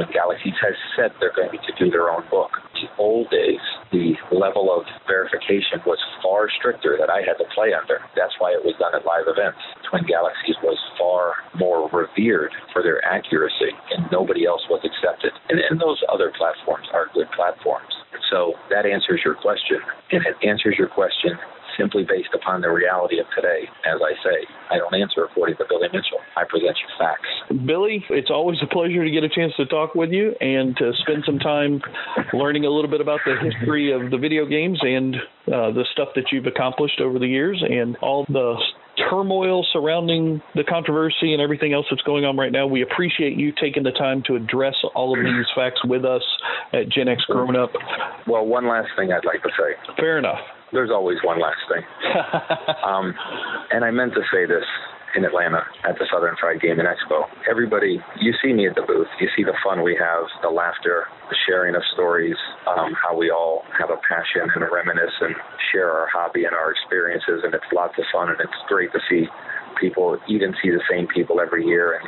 Twin 0.00 0.16
Galaxies 0.16 0.56
has 0.64 0.72
said 0.96 1.12
they're 1.20 1.36
going 1.36 1.52
to 1.52 1.72
do 1.76 1.90
their 1.90 2.08
own 2.08 2.24
book. 2.30 2.48
The 2.72 2.88
old 2.96 3.28
days, 3.28 3.60
the 3.92 4.16
level 4.32 4.72
of 4.72 4.88
verification 5.06 5.84
was 5.84 6.00
far 6.22 6.48
stricter 6.48 6.96
that 6.96 7.10
I 7.12 7.20
had 7.20 7.36
to 7.36 7.44
play 7.52 7.76
under. 7.76 8.00
That's 8.16 8.32
why 8.40 8.56
it 8.56 8.64
was 8.64 8.72
done 8.80 8.96
at 8.96 9.04
live 9.04 9.28
events. 9.28 9.60
Twin 9.90 10.08
Galaxies 10.08 10.56
was 10.64 10.80
far 10.96 11.34
more 11.52 11.84
revered 11.92 12.52
for 12.72 12.82
their 12.82 13.04
accuracy, 13.04 13.76
and 13.92 14.08
nobody 14.10 14.46
else 14.46 14.64
was 14.72 14.80
accepted. 14.88 15.36
And, 15.52 15.60
and 15.68 15.76
those 15.76 16.00
other 16.08 16.32
platforms 16.32 16.88
are 16.96 17.12
good 17.12 17.28
platforms. 17.36 17.92
So 18.32 18.56
that 18.72 18.86
answers 18.86 19.20
your 19.20 19.34
question. 19.36 19.84
And 20.12 20.24
it 20.24 20.36
answers 20.40 20.76
your 20.78 20.88
question 20.88 21.36
simply 21.80 22.04
based 22.04 22.30
upon 22.34 22.60
the 22.60 22.70
reality 22.70 23.18
of 23.18 23.26
today. 23.34 23.64
As 23.88 24.00
I 24.04 24.12
say, 24.20 24.44
I 24.70 24.76
don't 24.76 24.94
answer 24.94 25.24
according 25.24 25.56
to 25.56 25.64
Billy 25.68 25.88
Mitchell. 25.88 26.20
I 26.36 26.44
present 26.44 26.76
you 26.76 26.88
facts. 26.98 27.28
Billy, 27.66 28.04
it's 28.10 28.30
always 28.30 28.58
a 28.62 28.66
pleasure 28.66 29.04
to 29.04 29.10
get 29.10 29.24
a 29.24 29.28
chance 29.28 29.52
to 29.56 29.64
talk 29.66 29.94
with 29.94 30.10
you 30.10 30.34
and 30.40 30.76
to 30.76 30.92
spend 31.02 31.24
some 31.24 31.38
time 31.38 31.80
learning 32.32 32.64
a 32.66 32.70
little 32.70 32.90
bit 32.90 33.00
about 33.00 33.20
the 33.24 33.34
history 33.40 33.92
of 33.92 34.10
the 34.10 34.18
video 34.18 34.44
games 34.44 34.78
and 34.82 35.16
uh, 35.48 35.72
the 35.72 35.84
stuff 35.92 36.08
that 36.14 36.24
you've 36.30 36.46
accomplished 36.46 37.00
over 37.00 37.18
the 37.18 37.26
years 37.26 37.62
and 37.66 37.96
all 38.02 38.24
the 38.28 38.54
turmoil 39.08 39.64
surrounding 39.72 40.42
the 40.54 40.64
controversy 40.64 41.32
and 41.32 41.40
everything 41.40 41.72
else 41.72 41.86
that's 41.90 42.02
going 42.02 42.24
on 42.24 42.36
right 42.36 42.52
now. 42.52 42.66
We 42.66 42.82
appreciate 42.82 43.36
you 43.36 43.52
taking 43.60 43.82
the 43.82 43.92
time 43.92 44.22
to 44.26 44.36
address 44.36 44.74
all 44.94 45.18
of 45.18 45.24
these 45.24 45.46
facts 45.54 45.80
with 45.84 46.04
us 46.04 46.22
at 46.72 46.88
Gen 46.88 47.08
X 47.08 47.22
Grown 47.26 47.56
Up. 47.56 47.70
Well, 48.26 48.44
one 48.44 48.68
last 48.68 48.88
thing 48.96 49.12
I'd 49.12 49.24
like 49.24 49.42
to 49.42 49.50
say. 49.56 49.94
Fair 49.96 50.18
enough. 50.18 50.40
There's 50.72 50.90
always 50.90 51.18
one 51.24 51.40
last 51.40 51.60
thing. 51.68 51.84
um, 52.86 53.14
and 53.70 53.84
I 53.84 53.90
meant 53.90 54.14
to 54.14 54.22
say 54.32 54.46
this 54.46 54.64
in 55.16 55.24
Atlanta 55.24 55.62
at 55.82 55.98
the 55.98 56.06
Southern 56.12 56.36
Fried 56.40 56.60
Gaming 56.60 56.86
Expo. 56.86 57.26
Everybody, 57.50 57.98
you 58.20 58.32
see 58.42 58.52
me 58.52 58.68
at 58.68 58.74
the 58.76 58.86
booth, 58.86 59.08
you 59.20 59.28
see 59.36 59.42
the 59.42 59.56
fun 59.64 59.82
we 59.82 59.98
have, 59.98 60.24
the 60.42 60.50
laughter, 60.50 61.06
the 61.28 61.36
sharing 61.48 61.74
of 61.74 61.82
stories, 61.94 62.36
um, 62.68 62.94
how 62.94 63.16
we 63.16 63.30
all 63.30 63.64
have 63.78 63.90
a 63.90 63.98
passion 64.06 64.46
and 64.54 64.64
reminisce 64.70 65.14
and 65.20 65.34
share 65.72 65.90
our 65.90 66.06
hobby 66.12 66.44
and 66.44 66.54
our 66.54 66.70
experiences, 66.70 67.42
and 67.42 67.54
it's 67.54 67.66
lots 67.74 67.98
of 67.98 68.04
fun, 68.12 68.28
and 68.28 68.38
it's 68.38 68.60
great 68.68 68.92
to 68.92 69.00
see 69.10 69.26
people, 69.80 70.18
even 70.28 70.54
see 70.62 70.70
the 70.70 70.82
same 70.90 71.06
people 71.08 71.40
every 71.40 71.66
year 71.66 71.98
and 71.98 72.06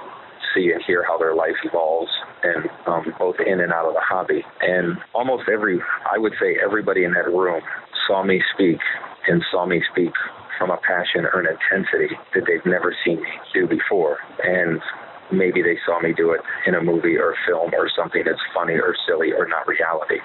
see 0.54 0.70
and 0.72 0.82
hear 0.86 1.04
how 1.06 1.18
their 1.18 1.34
life 1.34 1.56
evolves 1.64 2.10
and 2.42 2.68
um, 2.86 3.14
both 3.18 3.36
in 3.44 3.60
and 3.60 3.72
out 3.72 3.86
of 3.86 3.94
the 3.94 4.02
hobby. 4.02 4.44
And 4.60 4.98
almost 5.14 5.48
every, 5.52 5.80
I 6.10 6.18
would 6.18 6.34
say 6.40 6.56
everybody 6.62 7.04
in 7.04 7.12
that 7.14 7.26
room 7.26 7.62
saw 8.06 8.22
me 8.22 8.42
speak 8.54 8.78
and 9.28 9.42
saw 9.50 9.66
me 9.66 9.82
speak 9.92 10.12
from 10.58 10.70
a 10.70 10.78
passion 10.86 11.24
or 11.32 11.40
an 11.40 11.46
intensity 11.46 12.14
that 12.34 12.44
they've 12.46 12.64
never 12.66 12.94
seen 13.04 13.20
me 13.20 13.32
do 13.54 13.66
before. 13.66 14.18
And 14.42 14.80
maybe 15.32 15.62
they 15.62 15.78
saw 15.86 16.00
me 16.00 16.12
do 16.12 16.32
it 16.32 16.40
in 16.66 16.74
a 16.74 16.82
movie 16.82 17.16
or 17.16 17.32
a 17.32 17.36
film 17.46 17.72
or 17.74 17.90
something 17.96 18.22
that's 18.24 18.42
funny 18.54 18.74
or 18.74 18.94
silly 19.06 19.32
or 19.32 19.46
not 19.48 19.66
reality. 19.66 20.20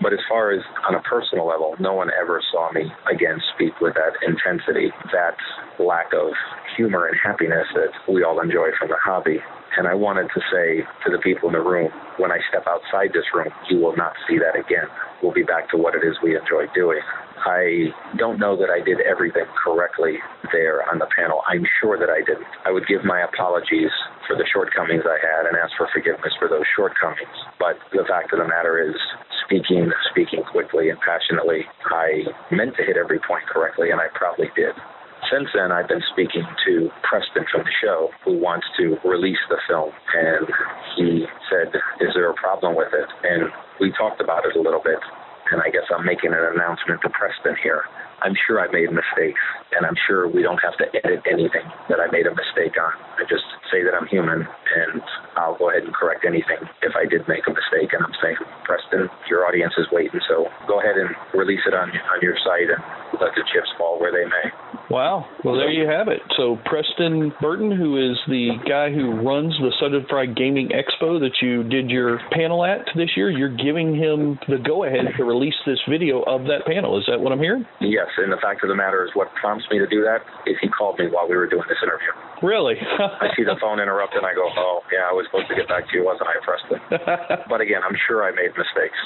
But 0.00 0.12
as 0.12 0.20
far 0.28 0.52
as 0.52 0.62
on 0.86 0.94
a 0.94 1.02
personal 1.02 1.46
level, 1.46 1.74
no 1.80 1.92
one 1.94 2.10
ever 2.14 2.40
saw 2.52 2.70
me 2.72 2.86
again 3.10 3.40
speak 3.54 3.80
with 3.80 3.94
that 3.94 4.14
intensity, 4.22 4.92
that 5.12 5.36
lack 5.82 6.12
of 6.14 6.30
humor 6.76 7.06
and 7.06 7.16
happiness 7.18 7.66
that 7.74 7.90
we 8.12 8.22
all 8.22 8.40
enjoy 8.40 8.68
from 8.78 8.88
the 8.88 8.96
hobby. 9.02 9.38
And 9.76 9.86
I 9.86 9.94
wanted 9.94 10.28
to 10.34 10.40
say 10.50 10.82
to 11.04 11.08
the 11.12 11.18
people 11.18 11.48
in 11.48 11.54
the 11.54 11.62
room, 11.62 11.90
when 12.16 12.32
I 12.32 12.38
step 12.48 12.64
outside 12.66 13.12
this 13.12 13.26
room, 13.34 13.52
you 13.70 13.78
will 13.78 13.96
not 13.96 14.12
see 14.26 14.38
that 14.38 14.58
again. 14.58 14.88
We'll 15.22 15.34
be 15.34 15.42
back 15.42 15.70
to 15.70 15.76
what 15.76 15.94
it 15.94 16.02
is 16.06 16.16
we 16.22 16.36
enjoy 16.36 16.66
doing. 16.74 17.00
I 17.44 17.94
don't 18.16 18.38
know 18.38 18.56
that 18.56 18.70
I 18.70 18.82
did 18.82 19.00
everything 19.00 19.46
correctly 19.54 20.18
there 20.52 20.82
on 20.90 20.98
the 20.98 21.06
panel. 21.14 21.42
I'm 21.46 21.64
sure 21.80 21.98
that 21.98 22.10
I 22.10 22.18
didn't. 22.26 22.50
I 22.66 22.70
would 22.70 22.86
give 22.86 23.04
my 23.04 23.22
apologies 23.22 23.90
for 24.26 24.34
the 24.36 24.46
shortcomings 24.52 25.04
I 25.06 25.18
had 25.22 25.46
and 25.46 25.56
ask 25.56 25.70
for 25.76 25.88
forgiveness 25.92 26.34
for 26.38 26.48
those 26.48 26.66
shortcomings. 26.74 27.36
But 27.58 27.78
the 27.92 28.04
fact 28.08 28.32
of 28.32 28.40
the 28.40 28.48
matter 28.48 28.82
is, 28.82 28.96
speaking, 29.46 29.90
speaking 30.10 30.42
quickly 30.50 30.90
and 30.90 30.98
passionately, 31.00 31.62
I 31.86 32.26
meant 32.50 32.74
to 32.76 32.82
hit 32.82 32.96
every 32.96 33.20
point 33.20 33.46
correctly, 33.46 33.90
and 33.90 34.00
I 34.00 34.08
probably 34.14 34.50
did. 34.56 34.74
Since 35.26 35.50
then, 35.54 35.72
I've 35.72 35.88
been 35.88 36.02
speaking 36.12 36.46
to 36.66 36.90
Preston 37.02 37.44
from 37.50 37.62
the 37.66 37.74
show 37.82 38.10
who 38.24 38.38
wants 38.38 38.66
to 38.78 38.96
release 39.04 39.40
the 39.50 39.58
film. 39.68 39.90
And 40.14 40.46
he 40.96 41.26
said, 41.50 41.74
Is 42.00 42.14
there 42.14 42.30
a 42.30 42.34
problem 42.34 42.76
with 42.76 42.94
it? 42.94 43.08
And 43.24 43.50
we 43.80 43.92
talked 43.92 44.20
about 44.20 44.46
it 44.46 44.56
a 44.56 44.60
little 44.60 44.82
bit 44.82 45.00
and 45.50 45.62
I 45.62 45.70
guess 45.70 45.88
I'm 45.88 46.04
making 46.04 46.32
an 46.32 46.44
announcement 46.54 47.00
to 47.02 47.10
Preston 47.10 47.56
here. 47.62 47.84
I'm 48.20 48.34
sure 48.46 48.58
I 48.58 48.66
made 48.68 48.90
mistakes, 48.90 49.40
and 49.78 49.86
I'm 49.86 49.94
sure 50.10 50.26
we 50.26 50.42
don't 50.42 50.58
have 50.58 50.74
to 50.82 50.90
edit 50.90 51.22
anything 51.30 51.62
that 51.88 52.02
I 52.02 52.10
made 52.10 52.26
a 52.26 52.34
mistake 52.34 52.74
on. 52.74 52.92
I 53.14 53.22
just 53.30 53.46
say 53.70 53.86
that 53.86 53.94
I'm 53.94 54.10
human, 54.10 54.42
and 54.42 55.00
I'll 55.38 55.56
go 55.56 55.70
ahead 55.70 55.86
and 55.86 55.94
correct 55.94 56.26
anything 56.26 56.58
if 56.82 56.98
I 56.98 57.06
did 57.06 57.28
make 57.30 57.46
a 57.46 57.54
mistake. 57.54 57.94
And 57.94 58.02
I'm 58.02 58.16
saying, 58.18 58.42
Preston, 58.66 59.06
your 59.30 59.46
audience 59.46 59.72
is 59.78 59.86
waiting, 59.94 60.20
so 60.26 60.50
go 60.66 60.82
ahead 60.82 60.98
and 60.98 61.14
release 61.32 61.62
it 61.64 61.74
on 61.74 61.94
on 61.94 62.18
your 62.20 62.34
site 62.42 62.68
and 62.68 62.82
let 63.22 63.32
the 63.38 63.46
chips 63.54 63.70
fall 63.78 64.02
where 64.02 64.10
they 64.10 64.26
may. 64.26 64.50
Wow. 64.98 65.30
Well, 65.46 65.54
there 65.54 65.70
you 65.70 65.86
have 65.86 66.10
it. 66.10 66.18
So 66.34 66.58
Preston 66.66 67.30
Burton, 67.38 67.70
who 67.70 68.02
is 68.02 68.18
the 68.26 68.58
guy 68.66 68.90
who 68.90 69.14
runs 69.22 69.54
the 69.62 69.70
Southern 69.78 70.02
Fried 70.10 70.34
Gaming 70.34 70.74
Expo 70.74 71.22
that 71.22 71.38
you 71.38 71.62
did 71.62 71.86
your 71.86 72.18
panel 72.34 72.66
at 72.66 72.82
this 72.98 73.14
year, 73.14 73.30
you're 73.30 73.54
giving 73.54 73.94
him 73.94 74.42
the 74.50 74.58
go-ahead 74.58 75.14
to 75.14 75.22
release 75.22 75.54
this 75.62 75.78
video 75.86 76.26
of 76.26 76.50
that 76.50 76.66
panel. 76.66 76.98
Is 76.98 77.06
that 77.06 77.22
what 77.22 77.30
I'm 77.30 77.38
hearing? 77.38 77.62
Yes, 77.78 78.10
and 78.18 78.34
the 78.34 78.42
fact 78.42 78.66
of 78.66 78.74
the 78.74 78.74
matter 78.74 79.06
is 79.06 79.14
what 79.14 79.30
prompts 79.38 79.70
me 79.70 79.78
to 79.78 79.86
do 79.86 80.02
that 80.02 80.26
is 80.50 80.58
he 80.58 80.66
called 80.66 80.98
me 80.98 81.06
while 81.06 81.30
we 81.30 81.38
were 81.38 81.46
doing 81.46 81.70
this 81.70 81.78
interview. 81.78 82.10
Really? 82.42 82.74
I 83.22 83.30
see 83.38 83.46
the 83.46 83.54
phone 83.62 83.78
interrupt 83.78 84.18
and 84.18 84.26
I 84.26 84.34
go, 84.34 84.50
oh, 84.50 84.82
yeah, 84.90 85.06
I 85.06 85.14
was 85.14 85.30
supposed 85.30 85.46
to 85.46 85.54
get 85.54 85.70
back 85.70 85.86
to 85.86 85.92
you, 85.94 86.02
wasn't 86.02 86.26
I, 86.26 86.42
Preston? 86.42 86.82
but 87.46 87.62
again, 87.62 87.86
I'm 87.86 87.94
sure 88.10 88.26
I 88.26 88.34
made 88.34 88.50
mistakes 88.58 88.98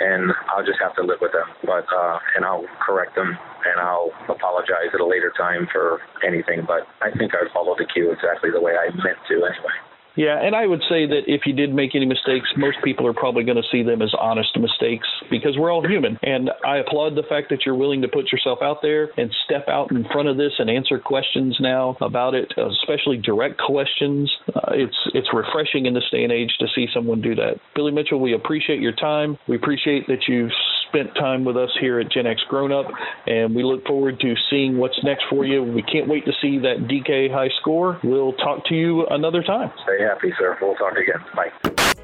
and 0.00 0.32
I'll 0.48 0.64
just 0.64 0.78
have 0.80 0.94
to 0.96 1.02
live 1.02 1.18
with 1.20 1.32
them. 1.32 1.46
But 1.64 1.86
uh, 1.92 2.18
and 2.36 2.44
I'll 2.44 2.66
correct 2.84 3.14
them 3.14 3.36
and 3.66 3.80
I'll 3.80 4.10
apologize 4.28 4.94
at 4.94 5.00
a 5.00 5.06
later 5.06 5.32
time 5.36 5.68
for 5.72 6.00
anything. 6.26 6.64
But 6.66 6.86
I 7.02 7.10
think 7.16 7.34
I 7.34 7.52
followed 7.52 7.78
the 7.78 7.86
cue 7.86 8.12
exactly 8.12 8.50
the 8.50 8.60
way 8.60 8.74
I 8.76 8.90
meant 8.94 9.18
to 9.28 9.34
anyway. 9.34 9.87
Yeah, 10.18 10.42
and 10.42 10.56
I 10.56 10.66
would 10.66 10.82
say 10.88 11.06
that 11.06 11.22
if 11.28 11.42
you 11.46 11.52
did 11.52 11.72
make 11.72 11.94
any 11.94 12.04
mistakes, 12.04 12.50
most 12.56 12.78
people 12.82 13.06
are 13.06 13.14
probably 13.14 13.44
going 13.44 13.56
to 13.56 13.68
see 13.70 13.84
them 13.84 14.02
as 14.02 14.12
honest 14.18 14.50
mistakes 14.58 15.06
because 15.30 15.56
we're 15.56 15.72
all 15.72 15.86
human. 15.86 16.18
And 16.24 16.50
I 16.66 16.78
applaud 16.78 17.14
the 17.14 17.22
fact 17.22 17.50
that 17.50 17.64
you're 17.64 17.76
willing 17.76 18.02
to 18.02 18.08
put 18.08 18.32
yourself 18.32 18.58
out 18.60 18.82
there 18.82 19.10
and 19.16 19.30
step 19.44 19.68
out 19.68 19.92
in 19.92 20.04
front 20.10 20.26
of 20.26 20.36
this 20.36 20.50
and 20.58 20.68
answer 20.68 20.98
questions 20.98 21.58
now 21.60 21.96
about 22.00 22.34
it, 22.34 22.52
especially 22.58 23.18
direct 23.18 23.60
questions. 23.60 24.28
Uh, 24.52 24.72
it's 24.72 24.98
it's 25.14 25.28
refreshing 25.32 25.86
in 25.86 25.94
this 25.94 26.10
day 26.10 26.24
and 26.24 26.32
age 26.32 26.50
to 26.58 26.66
see 26.74 26.88
someone 26.92 27.20
do 27.20 27.36
that. 27.36 27.60
Billy 27.76 27.92
Mitchell, 27.92 28.18
we 28.18 28.34
appreciate 28.34 28.80
your 28.80 28.96
time. 28.96 29.38
We 29.46 29.54
appreciate 29.54 30.08
that 30.08 30.26
you 30.26 30.48
spent 30.88 31.14
time 31.14 31.44
with 31.44 31.56
us 31.56 31.70
here 31.80 32.00
at 32.00 32.10
Gen 32.10 32.26
X 32.26 32.40
Grown 32.48 32.72
Up, 32.72 32.86
and 33.26 33.54
we 33.54 33.62
look 33.62 33.86
forward 33.86 34.20
to 34.20 34.34
seeing 34.50 34.78
what's 34.78 34.98
next 35.04 35.24
for 35.30 35.44
you. 35.44 35.62
We 35.62 35.82
can't 35.82 36.08
wait 36.08 36.24
to 36.24 36.32
see 36.40 36.58
that 36.58 36.88
DK 36.88 37.32
high 37.32 37.50
score. 37.60 38.00
We'll 38.02 38.32
talk 38.34 38.64
to 38.66 38.74
you 38.74 39.06
another 39.06 39.42
time. 39.42 39.70
Stay 39.84 40.02
happy, 40.02 40.32
sir. 40.38 40.56
We'll 40.60 40.74
talk 40.74 40.94
again. 40.96 41.24
Bye. 41.34 41.94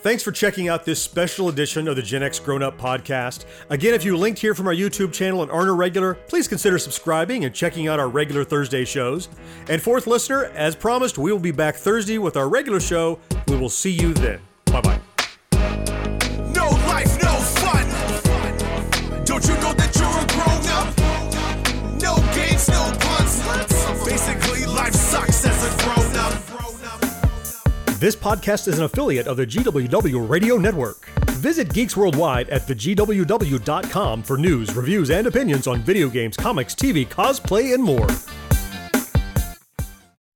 Thanks 0.00 0.22
for 0.22 0.30
checking 0.30 0.68
out 0.68 0.84
this 0.84 1.02
special 1.02 1.48
edition 1.48 1.88
of 1.88 1.96
the 1.96 2.02
Gen 2.02 2.22
X 2.22 2.38
Grown 2.38 2.62
Up 2.62 2.78
podcast. 2.78 3.46
Again, 3.68 3.94
if 3.94 4.04
you 4.04 4.16
linked 4.16 4.38
here 4.38 4.54
from 4.54 4.68
our 4.68 4.72
YouTube 4.72 5.12
channel 5.12 5.42
and 5.42 5.50
aren't 5.50 5.68
a 5.68 5.72
regular, 5.72 6.14
please 6.14 6.46
consider 6.46 6.78
subscribing 6.78 7.44
and 7.44 7.52
checking 7.52 7.88
out 7.88 7.98
our 7.98 8.08
regular 8.08 8.44
Thursday 8.44 8.84
shows. 8.84 9.28
And 9.68 9.82
fourth 9.82 10.06
listener, 10.06 10.44
as 10.54 10.76
promised, 10.76 11.18
we 11.18 11.32
will 11.32 11.40
be 11.40 11.50
back 11.50 11.74
Thursday 11.74 12.18
with 12.18 12.36
our 12.36 12.48
regular 12.48 12.78
show. 12.78 13.18
We 13.48 13.56
will 13.56 13.68
see 13.68 13.90
you 13.90 14.14
then. 14.14 14.40
Bye 14.66 14.82
bye. 14.82 15.00
This 27.98 28.14
podcast 28.14 28.68
is 28.68 28.78
an 28.78 28.84
affiliate 28.84 29.26
of 29.26 29.38
the 29.38 29.44
GWW 29.44 30.30
Radio 30.30 30.56
Network. 30.56 31.04
Visit 31.30 31.74
Geeks 31.74 31.96
Worldwide 31.96 32.48
at 32.48 32.62
thegww.com 32.62 34.22
for 34.22 34.38
news, 34.38 34.72
reviews, 34.76 35.10
and 35.10 35.26
opinions 35.26 35.66
on 35.66 35.80
video 35.80 36.08
games, 36.08 36.36
comics, 36.36 36.76
TV, 36.76 37.04
cosplay, 37.08 37.74
and 37.74 37.82
more. 37.82 38.06